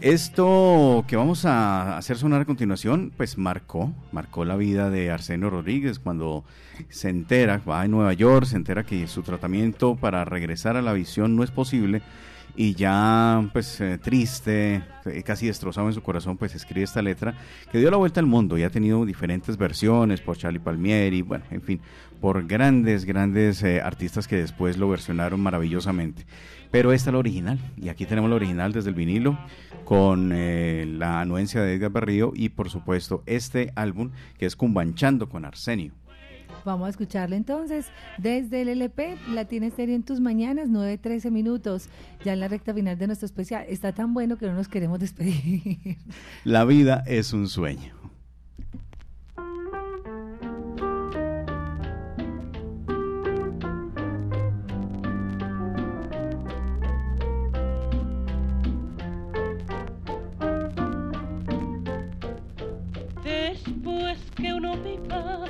[0.00, 5.50] Esto que vamos a hacer sonar a continuación, pues marcó, marcó la vida de Arsenio
[5.50, 6.44] Rodríguez cuando
[6.88, 10.92] se entera, va a Nueva York, se entera que su tratamiento para regresar a la
[10.92, 12.00] visión no es posible
[12.54, 17.34] y ya pues eh, triste, eh, casi destrozado en su corazón, pues escribe esta letra
[17.72, 21.44] que dio la vuelta al mundo y ha tenido diferentes versiones por Charlie Palmieri, bueno,
[21.50, 21.80] en fin,
[22.20, 26.24] por grandes, grandes eh, artistas que después lo versionaron maravillosamente.
[26.70, 29.38] Pero esta es la original y aquí tenemos la original desde el vinilo
[29.84, 35.28] con eh, la anuencia de Edgar Berrío y por supuesto este álbum que es Cumbanchando
[35.28, 35.92] con Arsenio.
[36.64, 37.86] Vamos a escucharle entonces
[38.18, 41.88] desde el LP Latina Estéreo en tus mañanas, 9.13 minutos,
[42.24, 43.64] ya en la recta final de nuestro especial.
[43.68, 45.96] Está tan bueno que no nos queremos despedir.
[46.44, 47.97] La vida es un sueño.
[63.98, 65.44] Después que uno viva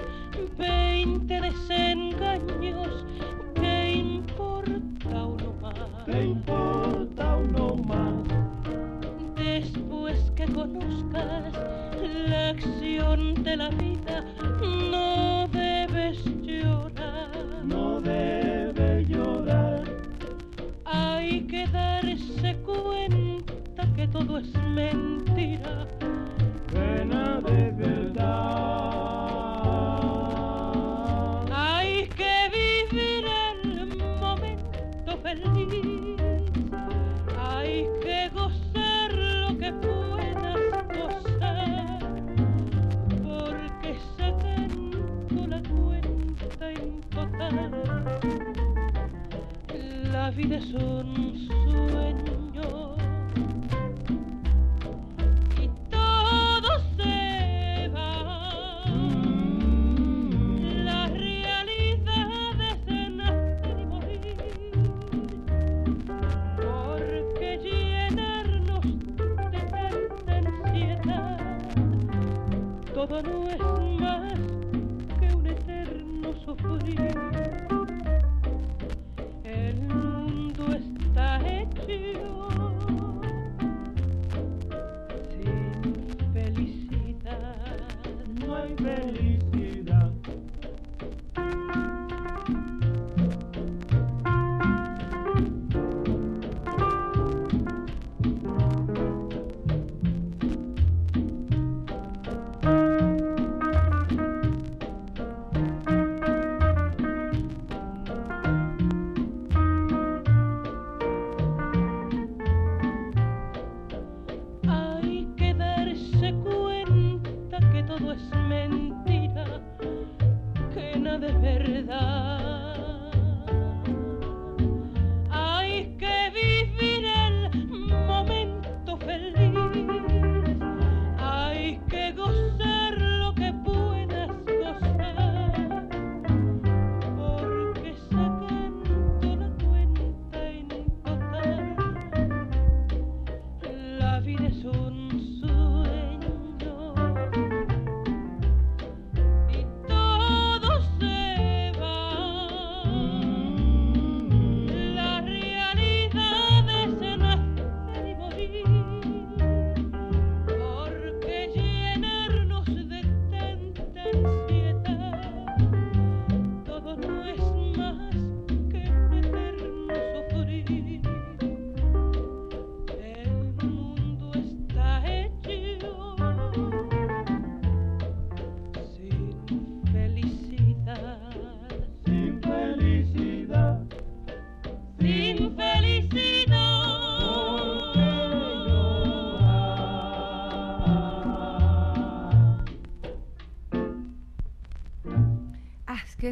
[0.57, 3.05] veinte desengaños,
[3.55, 5.75] ¿qué importa uno más?
[6.07, 8.15] ¿Qué importa uno más?
[9.37, 11.53] Después que conozcas
[12.27, 14.25] la acción de la vida,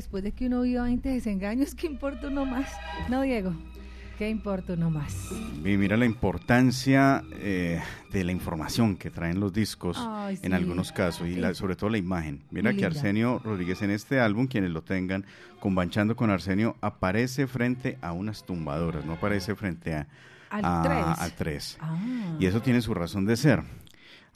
[0.07, 2.71] después de que uno viva 20 desengaños, ¿qué importa uno más?
[3.09, 3.53] No, Diego,
[4.19, 5.13] ¿qué importa uno más?
[5.65, 7.83] Y mira la importancia eh,
[8.13, 11.91] de la información que traen los discos Ay, en algunos casos y la- sobre todo
[11.91, 12.45] la imagen.
[12.53, 13.01] Mira Muy que linda.
[13.01, 15.25] Arsenio Rodríguez en este álbum, quienes lo tengan,
[15.59, 20.07] Conbanchando con Arsenio, aparece frente a unas tumbadoras, no aparece frente a,
[20.51, 21.19] Al a- tres.
[21.19, 21.79] al tres.
[21.81, 21.99] Ah.
[22.39, 23.65] Y eso tiene su razón de ser.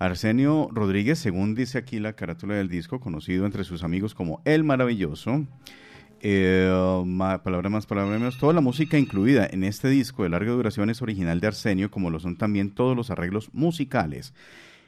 [0.01, 4.65] Arsenio Rodríguez, según dice aquí la carátula del disco, conocido entre sus amigos como El
[4.65, 5.45] Maravilloso,
[6.23, 6.71] eh,
[7.45, 11.03] palabra más, palabra menos, toda la música incluida en este disco de larga duración es
[11.03, 14.33] original de Arsenio, como lo son también todos los arreglos musicales.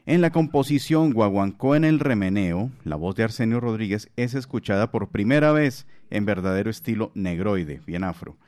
[0.07, 5.09] En la composición Guaguancó en el Remeneo, la voz de Arsenio Rodríguez es escuchada por
[5.09, 8.39] primera vez en verdadero estilo negroide, bien afro.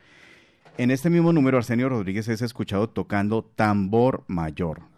[0.79, 4.94] En este mismo número, Arsenio Rodríguez es escuchado tocando tambor mayor.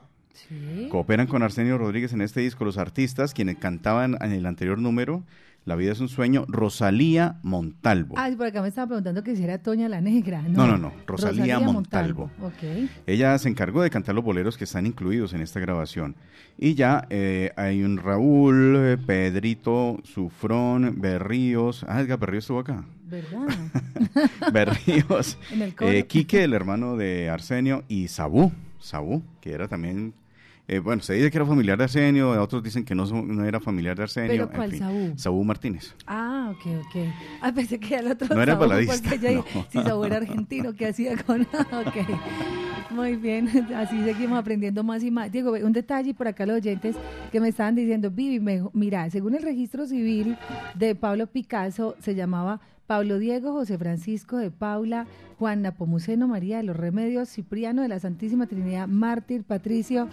[0.47, 0.87] Sí.
[0.91, 5.23] Cooperan con Arsenio Rodríguez en este disco los artistas quienes cantaban en el anterior número
[5.65, 8.15] La vida es un sueño, Rosalía Montalvo.
[8.17, 10.41] Ah, por acá me estaba preguntando que si era Toña la Negra.
[10.43, 12.31] No, no, no, Rosalía Montalvo.
[12.41, 12.87] Ok.
[13.05, 16.15] Ella se encargó de cantar los boleros que están incluidos en esta grabación.
[16.57, 21.85] Y ya eh, hay un Raúl, eh, Pedrito, Sufrón, Berríos.
[21.87, 22.85] Ah, Edgar Berríos estuvo acá.
[23.07, 23.47] ¿Verdad?
[24.53, 30.13] Berríos, En el eh, Quique, el hermano de Arsenio, y Sabú, Sabú, que era también,
[30.67, 33.59] eh, bueno, se dice que era familiar de Arsenio, otros dicen que no, no era
[33.59, 34.29] familiar de Arsenio.
[34.31, 34.79] ¿Pero en cuál fin.
[34.79, 35.13] Sabú?
[35.15, 35.95] Sabú Martínez.
[36.05, 36.95] Ah, ok, ok.
[37.41, 39.65] Ah, pensé que era el otro No era Saúl, baladista, porque yo dije, no.
[39.69, 41.41] si Saúl era argentino, ¿qué hacía con...?
[41.71, 41.95] ok.
[42.91, 45.31] Muy bien, así seguimos aprendiendo más y más.
[45.31, 46.95] Diego, un detalle por acá los oyentes
[47.31, 50.37] que me estaban diciendo, Vivi, me- mira, según el registro civil
[50.75, 55.07] de Pablo Picasso, se llamaba Pablo Diego José Francisco de Paula,
[55.37, 60.07] Juan Napomuceno María de los Remedios, Cipriano de la Santísima Trinidad, Mártir, Patricio,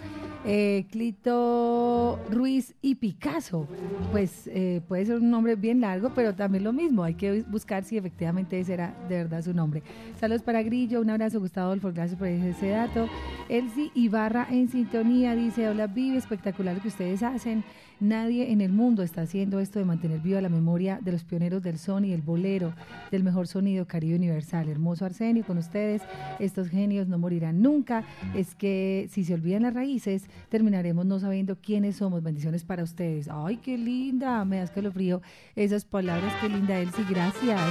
[0.45, 3.67] eh, Clito Ruiz y Picasso.
[4.11, 7.85] Pues eh, puede ser un nombre bien largo, pero también lo mismo, hay que buscar
[7.85, 9.81] si efectivamente ese era de verdad su nombre.
[10.19, 13.07] Saludos para Grillo, un abrazo Gustavo Adolfo, gracias por ese dato.
[13.47, 17.63] Elsie Ibarra en sintonía dice, hola Vivi, espectacular lo que ustedes hacen.
[17.99, 21.63] Nadie en el mundo está haciendo esto de mantener viva la memoria de los pioneros
[21.63, 22.73] del son y el bolero,
[23.11, 24.69] del mejor sonido Caribe Universal.
[24.69, 26.01] Hermoso Arsenio, con ustedes,
[26.39, 28.03] estos genios no morirán nunca.
[28.33, 32.21] Es que si se olvidan las raíces, terminaremos no sabiendo quiénes somos.
[32.21, 33.29] Bendiciones para ustedes.
[33.31, 35.21] Ay, qué linda, me das calofrío
[35.55, 37.61] esas palabras, qué linda Elsie, gracias.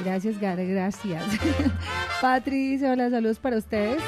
[0.00, 1.24] Gracias, Gara, gracias.
[2.20, 4.02] Patri hola, saludos para ustedes.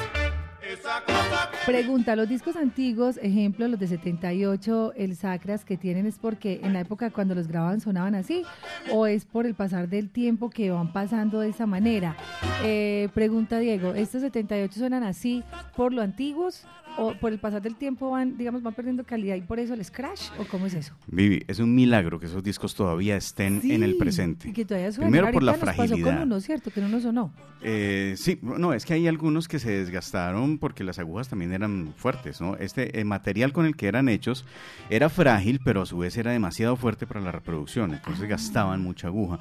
[1.65, 6.73] Pregunta, los discos antiguos, ejemplo, los de 78, el Sacras que tienen es porque en
[6.73, 8.43] la época cuando los grababan sonaban así
[8.91, 12.17] o es por el pasar del tiempo que van pasando de esa manera.
[12.63, 15.43] Eh, pregunta Diego, ¿estos 78 suenan así
[15.75, 16.65] por lo antiguos
[16.97, 19.83] o por el pasar del tiempo van, digamos, van perdiendo calidad y por eso el
[19.83, 20.93] scratch o cómo es eso?
[21.07, 24.49] Vivi, es un milagro que esos discos todavía estén en el presente.
[24.49, 25.11] Y que todavía suenan.
[25.11, 26.15] Primero por la nos pasó fragilidad.
[26.15, 26.71] con uno, ¿cierto?
[26.71, 27.31] Que no nos sonó.
[27.61, 31.93] Eh, sí, no, es que hay algunos que se desgastaron porque las agujas también eran
[31.95, 32.55] fuertes, ¿no?
[32.55, 34.45] Este eh, material con el que eran hechos
[34.89, 39.07] era frágil, pero a su vez era demasiado fuerte para la reproducción, entonces gastaban mucha
[39.07, 39.39] aguja.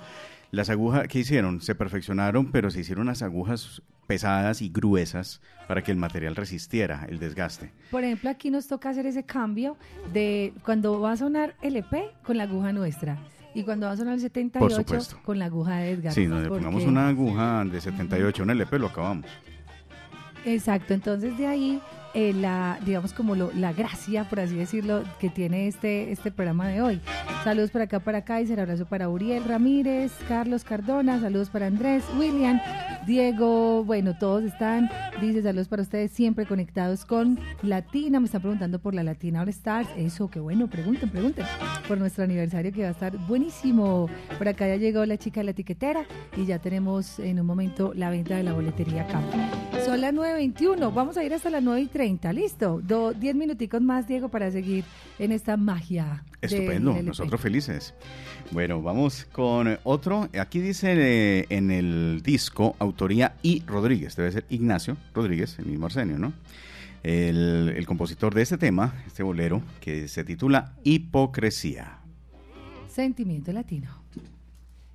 [0.51, 1.61] Las agujas, ¿qué hicieron?
[1.61, 7.07] Se perfeccionaron, pero se hicieron unas agujas pesadas y gruesas para que el material resistiera
[7.09, 7.70] el desgaste.
[7.93, 9.77] Por ejemplo, aquí nos toca hacer ese cambio
[10.12, 13.19] de cuando va a sonar LP con la aguja nuestra
[13.55, 15.19] y cuando va a sonar el 78 supuesto.
[15.24, 16.12] con la aguja de Edgar.
[16.12, 19.27] Si nos pongamos una aguja de 78 a un LP, lo acabamos.
[20.45, 21.81] Exacto, entonces de ahí
[22.15, 26.69] eh, la, digamos como lo, la gracia, por así decirlo, que tiene este, este programa
[26.69, 27.01] de hoy.
[27.45, 32.61] Saludos para acá, para Kaiser, abrazo para Uriel Ramírez, Carlos Cardona, saludos para Andrés, William,
[33.07, 38.78] Diego, bueno, todos están, dice saludos para ustedes, siempre conectados con Latina, me están preguntando
[38.78, 41.47] por la Latina All Stars, eso, qué bueno, pregunten, pregunten,
[41.89, 44.09] por nuestro aniversario que va a estar buenísimo.
[44.39, 46.05] Por acá ya llegó la chica de la etiquetera
[46.37, 49.20] y ya tenemos en un momento la venta de la boletería acá.
[49.85, 52.00] Son las 9.21, vamos a ir hasta las 9.30,
[52.33, 52.81] listo.
[52.83, 54.85] Do, diez minuticos más, Diego, para seguir
[55.19, 56.25] en esta magia.
[56.41, 57.95] Estupendo, nosotros felices.
[58.53, 60.29] Bueno, vamos con otro.
[60.41, 63.63] Aquí dice eh, en el disco autoría I.
[63.67, 66.33] Rodríguez, debe ser Ignacio Rodríguez, el mismo Arsenio, ¿no?
[67.03, 71.99] El, el compositor de este tema, este bolero, que se titula Hipocresía.
[72.89, 74.00] Sentimiento latino.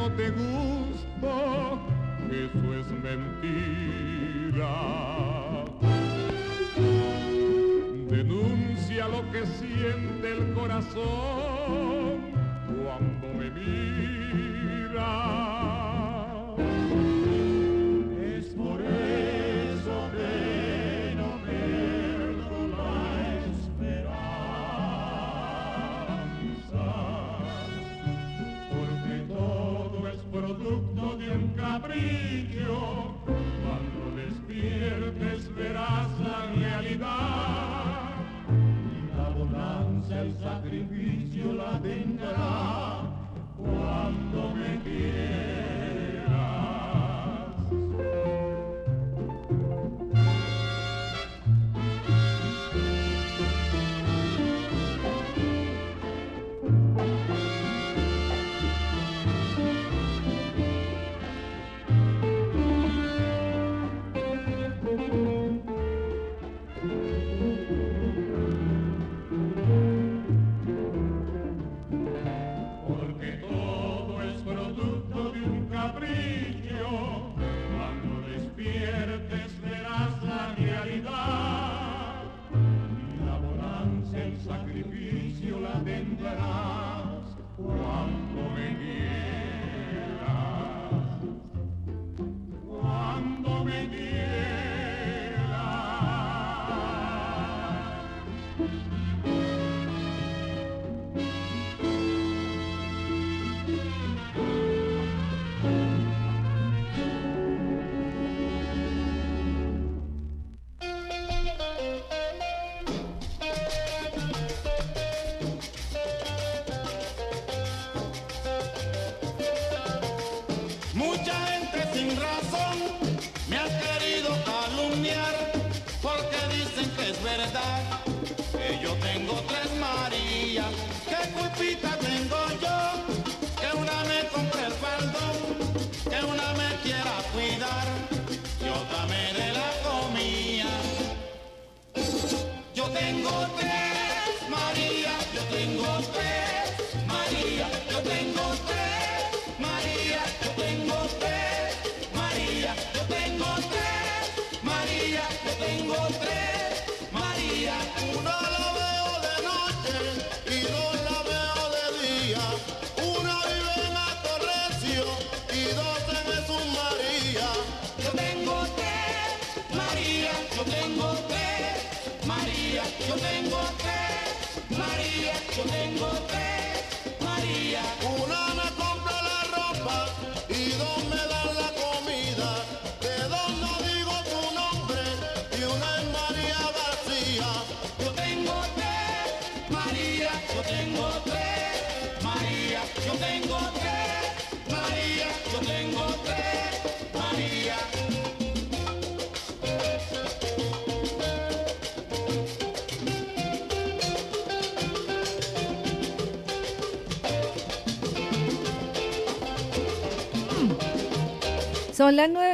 [0.00, 0.59] no te gusta.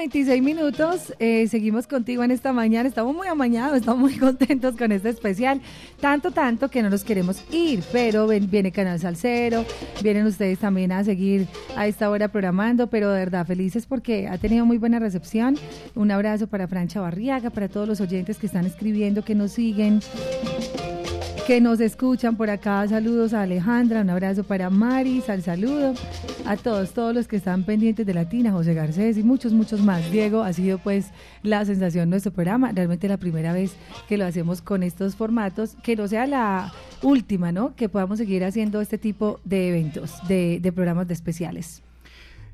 [0.06, 1.14] Son las 9.26 minutos.
[1.18, 2.88] eh, seguimos contigo en esta mañana.
[2.88, 5.60] Estamos muy amañados, estamos muy contentos con este especial.
[6.00, 7.82] Tanto, tanto que no nos queremos ir.
[7.92, 9.64] Pero viene Canal Salcero.
[10.02, 11.46] Vienen ustedes también a seguir
[11.76, 12.88] a esta hora programando.
[12.88, 15.56] Pero de verdad, felices porque ha tenido muy buena recepción.
[15.94, 20.00] Un abrazo para Francha Barriaga, para todos los oyentes que están escribiendo, que nos siguen
[21.46, 22.88] que nos escuchan por acá.
[22.88, 25.94] Saludos a Alejandra, un abrazo para Maris, al saludo
[26.44, 30.10] a todos, todos los que están pendientes de Latina, José Garcés y muchos, muchos más.
[30.10, 31.10] Diego, ha sido pues
[31.44, 33.76] la sensación de nuestro programa, realmente la primera vez
[34.08, 37.76] que lo hacemos con estos formatos, que no sea la última, ¿no?
[37.76, 41.85] Que podamos seguir haciendo este tipo de eventos, de, de programas de especiales.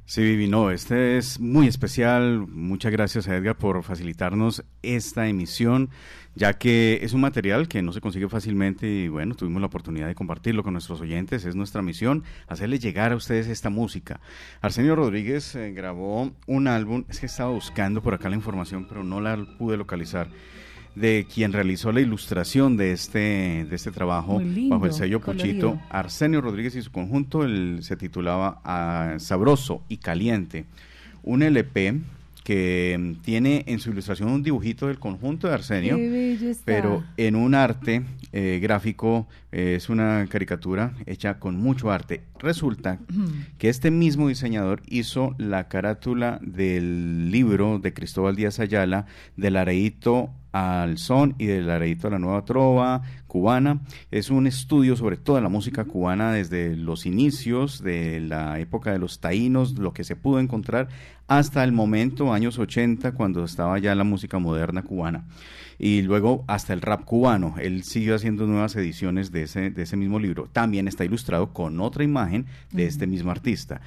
[0.05, 2.47] Sí, Vivi, no, este es muy especial.
[2.49, 5.91] Muchas gracias a Edgar por facilitarnos esta emisión,
[6.35, 10.09] ya que es un material que no se consigue fácilmente y bueno, tuvimos la oportunidad
[10.09, 11.45] de compartirlo con nuestros oyentes.
[11.45, 14.21] Es nuestra misión hacerles llegar a ustedes esta música.
[14.61, 19.05] Arsenio Rodríguez eh, grabó un álbum, es que estaba buscando por acá la información, pero
[19.05, 20.29] no la pude localizar
[20.95, 25.81] de quien realizó la ilustración de este, de este trabajo lindo, bajo el sello Puchito.
[25.91, 30.65] Arsenio Rodríguez y su conjunto, el, se titulaba ah, Sabroso y Caliente,
[31.23, 32.01] un LP
[32.45, 35.97] que mm, tiene en su ilustración un dibujito del conjunto de Arsenio,
[36.65, 38.03] pero en un arte
[38.33, 42.23] eh, gráfico eh, es una caricatura hecha con mucho arte.
[42.39, 42.99] Resulta
[43.59, 49.07] que este mismo diseñador hizo la carátula del libro de Cristóbal Díaz Ayala,
[49.37, 53.81] del Areíto al Son y del Areíto a la Nueva Trova cubana.
[54.11, 58.99] Es un estudio sobre toda la música cubana desde los inicios de la época de
[58.99, 60.89] los taínos, lo que se pudo encontrar,
[61.29, 65.25] hasta el momento, años 80, cuando estaba ya la música moderna cubana.
[65.79, 67.55] Y luego hasta el rap cubano.
[67.59, 70.49] Él siguió haciendo nuevas ediciones de ese, de ese mismo libro.
[70.53, 73.81] También está ilustrado con otra imagen de este mismo artista.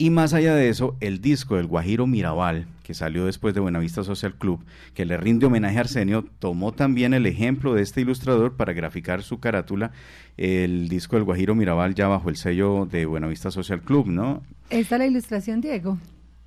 [0.00, 4.02] Y más allá de eso, el disco del Guajiro Mirabal, que salió después de Buenavista
[4.02, 4.64] Social Club,
[4.94, 9.22] que le rinde homenaje a Arsenio, tomó también el ejemplo de este ilustrador para graficar
[9.22, 9.92] su carátula,
[10.38, 14.42] el disco del Guajiro Mirabal ya bajo el sello de Buenavista Social Club, ¿no?
[14.70, 15.98] Esta es la ilustración, Diego,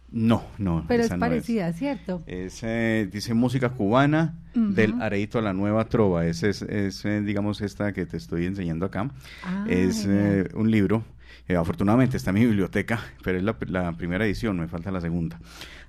[0.09, 0.85] No, no.
[0.87, 2.23] pero es no parecida, ¿cierto?
[2.25, 6.25] Es, eh, dice música cubana del Areito a la Nueva Trova.
[6.25, 9.11] Ese es, es, eh, digamos, esta que te estoy enseñando acá.
[9.43, 11.03] Ah, es eh, un libro.
[11.47, 15.39] Eh, afortunadamente está en mi biblioteca, pero es la, primera edición, me falta la segunda.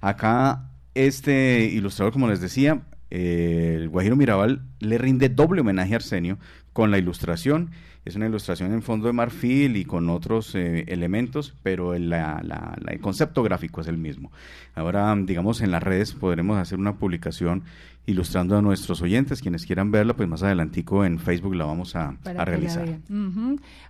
[0.00, 5.96] Acá, este ilustrador, como les decía, eh, el Guajiro Mirabal le rinde doble homenaje a
[5.96, 6.38] Arsenio
[6.72, 7.70] con la ilustración.
[8.04, 13.00] Es una ilustración en fondo de marfil y con otros eh, elementos, pero el, el
[13.00, 14.30] concepto gráfico es el mismo.
[14.74, 17.62] Ahora, digamos, en las redes podremos hacer una publicación
[18.06, 19.40] ilustrando a nuestros oyentes.
[19.40, 22.98] Quienes quieran verla, pues más adelantico en Facebook la vamos a, realizar.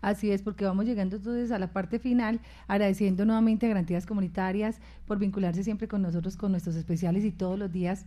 [0.00, 4.80] Así es, porque vamos llegando entonces a la parte final, agradeciendo nuevamente a Garantías Comunitarias
[5.06, 8.06] por vincularse siempre con nosotros, con nuestros especiales y todos los días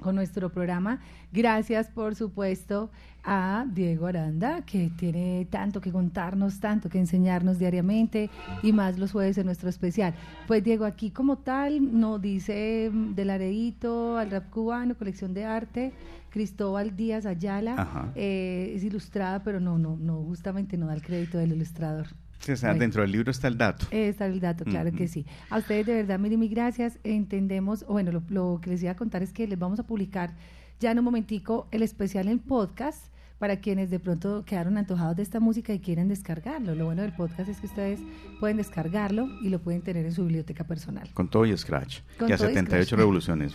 [0.00, 1.00] con nuestro programa.
[1.32, 2.90] Gracias, por supuesto,
[3.24, 8.30] a Diego Aranda, que tiene tanto que contarnos, tanto que enseñarnos diariamente
[8.62, 10.14] y más los jueves en nuestro especial.
[10.46, 15.44] Pues Diego, aquí como tal, no dice mm, del areíto al rap cubano, colección de
[15.44, 15.92] arte,
[16.30, 21.38] Cristóbal Díaz Ayala, eh, es ilustrada, pero no, no, no, justamente no da el crédito
[21.38, 22.08] del ilustrador.
[22.44, 22.80] Sí, o sea, Bueno.
[22.80, 23.86] dentro del libro está el dato.
[23.90, 25.24] Eh, Está el dato, claro que sí.
[25.50, 26.98] A ustedes de verdad, mil y mil gracias.
[27.04, 29.86] Entendemos, o bueno, lo, lo que les iba a contar es que les vamos a
[29.86, 30.34] publicar
[30.80, 33.06] ya en un momentico el especial en podcast
[33.38, 36.74] para quienes de pronto quedaron antojados de esta música y quieren descargarlo.
[36.74, 38.00] Lo bueno del podcast es que ustedes
[38.40, 41.08] pueden descargarlo y lo pueden tener en su biblioteca personal.
[41.14, 42.00] Con todo y Scratch.
[42.18, 42.98] Con y a todo y 78 Scratch.
[42.98, 43.52] revoluciones.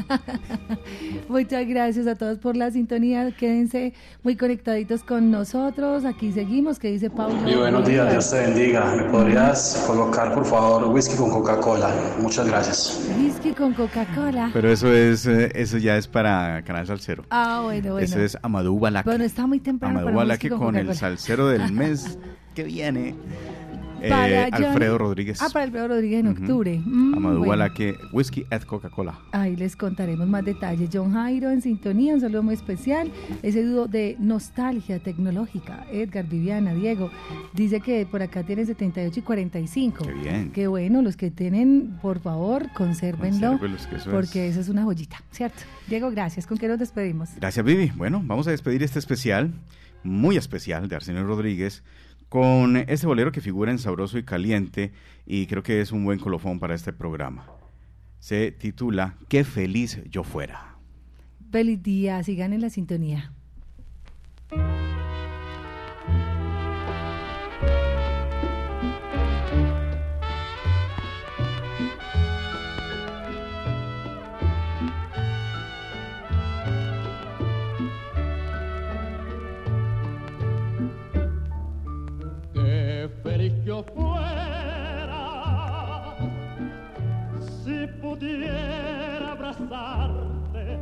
[1.29, 3.31] Muchas gracias a todos por la sintonía.
[3.31, 3.93] Quédense
[4.23, 6.05] muy conectaditos con nosotros.
[6.05, 7.49] Aquí seguimos, que dice Pablo.
[7.49, 8.95] Y buenos días, Dios te bendiga.
[8.95, 11.93] ¿Me podrías colocar, por favor, whisky con Coca-Cola?
[12.19, 13.09] Muchas gracias.
[13.17, 14.49] Whisky con Coca-Cola.
[14.53, 17.23] Pero eso es eh, eso ya es para Canal Salcero.
[17.29, 18.05] Ah, bueno, bueno.
[18.05, 19.09] Eso es Amadou Balaque.
[19.09, 22.17] Bueno, está muy temprano Amadou para whisky con el salsero del mes
[22.55, 23.15] que viene.
[24.01, 25.41] Eh, Alfredo Rodríguez.
[25.41, 26.81] Ah, para Alfredo Rodríguez en octubre.
[26.85, 27.49] Mm, Amadou bueno.
[27.51, 29.19] Balaque, whisky at Coca-Cola.
[29.31, 30.89] Ahí les contaremos más detalles.
[30.91, 33.11] John Jairo en sintonía, un saludo muy especial.
[33.43, 35.85] Ese dúo de nostalgia tecnológica.
[35.91, 37.09] Edgar, Viviana, Diego.
[37.53, 40.05] Dice que por acá tiene 78 y 45.
[40.05, 40.51] Qué bien.
[40.51, 43.53] Qué bueno, los que tienen, por favor, consérvenlo.
[43.55, 45.59] Eso porque es- eso es una joyita, ¿cierto?
[45.87, 46.45] Diego, gracias.
[46.47, 47.29] ¿Con qué nos despedimos?
[47.37, 47.91] Gracias, Vivi.
[47.95, 49.51] Bueno, vamos a despedir este especial,
[50.03, 51.83] muy especial, de Arsenio Rodríguez,
[52.29, 54.91] con este bolero que figura en Sabroso y Caliente
[55.25, 57.45] y creo que es un buen colofón para este programa.
[58.19, 60.75] Se titula Qué feliz yo fuera.
[61.51, 63.33] Feliz día, sigan en la sintonía.
[83.83, 85.23] fuera,
[87.63, 90.79] si pudiera abrazarte,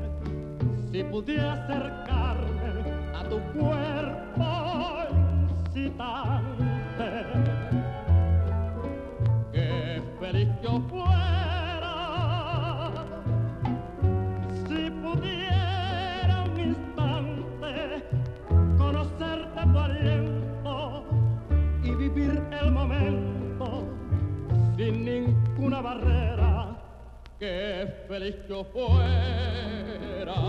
[0.92, 2.72] si pudiera acercarme
[3.16, 4.48] a tu cuerpo
[5.70, 7.10] incitante,
[9.52, 11.27] qué feliz yo fuera.
[24.88, 26.78] Sin ninguna barrera,
[27.40, 30.40] que feliz yo fuera.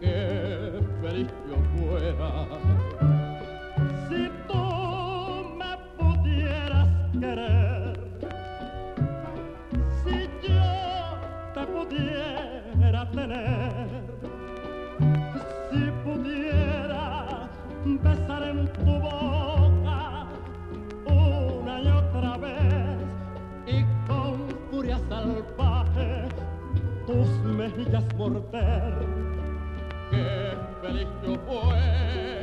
[0.00, 2.30] Que feliz yo fuera.
[4.08, 4.62] Si tú
[5.58, 6.88] me pudieras
[7.20, 7.61] querer,
[27.82, 28.94] mejillas morder,
[30.10, 32.41] que feliz yo fuera,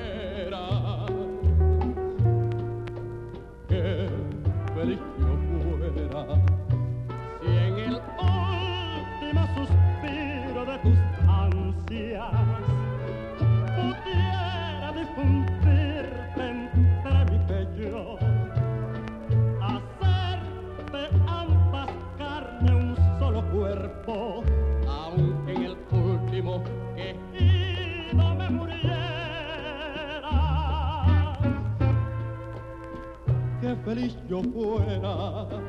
[33.90, 35.69] feliz yo fuera.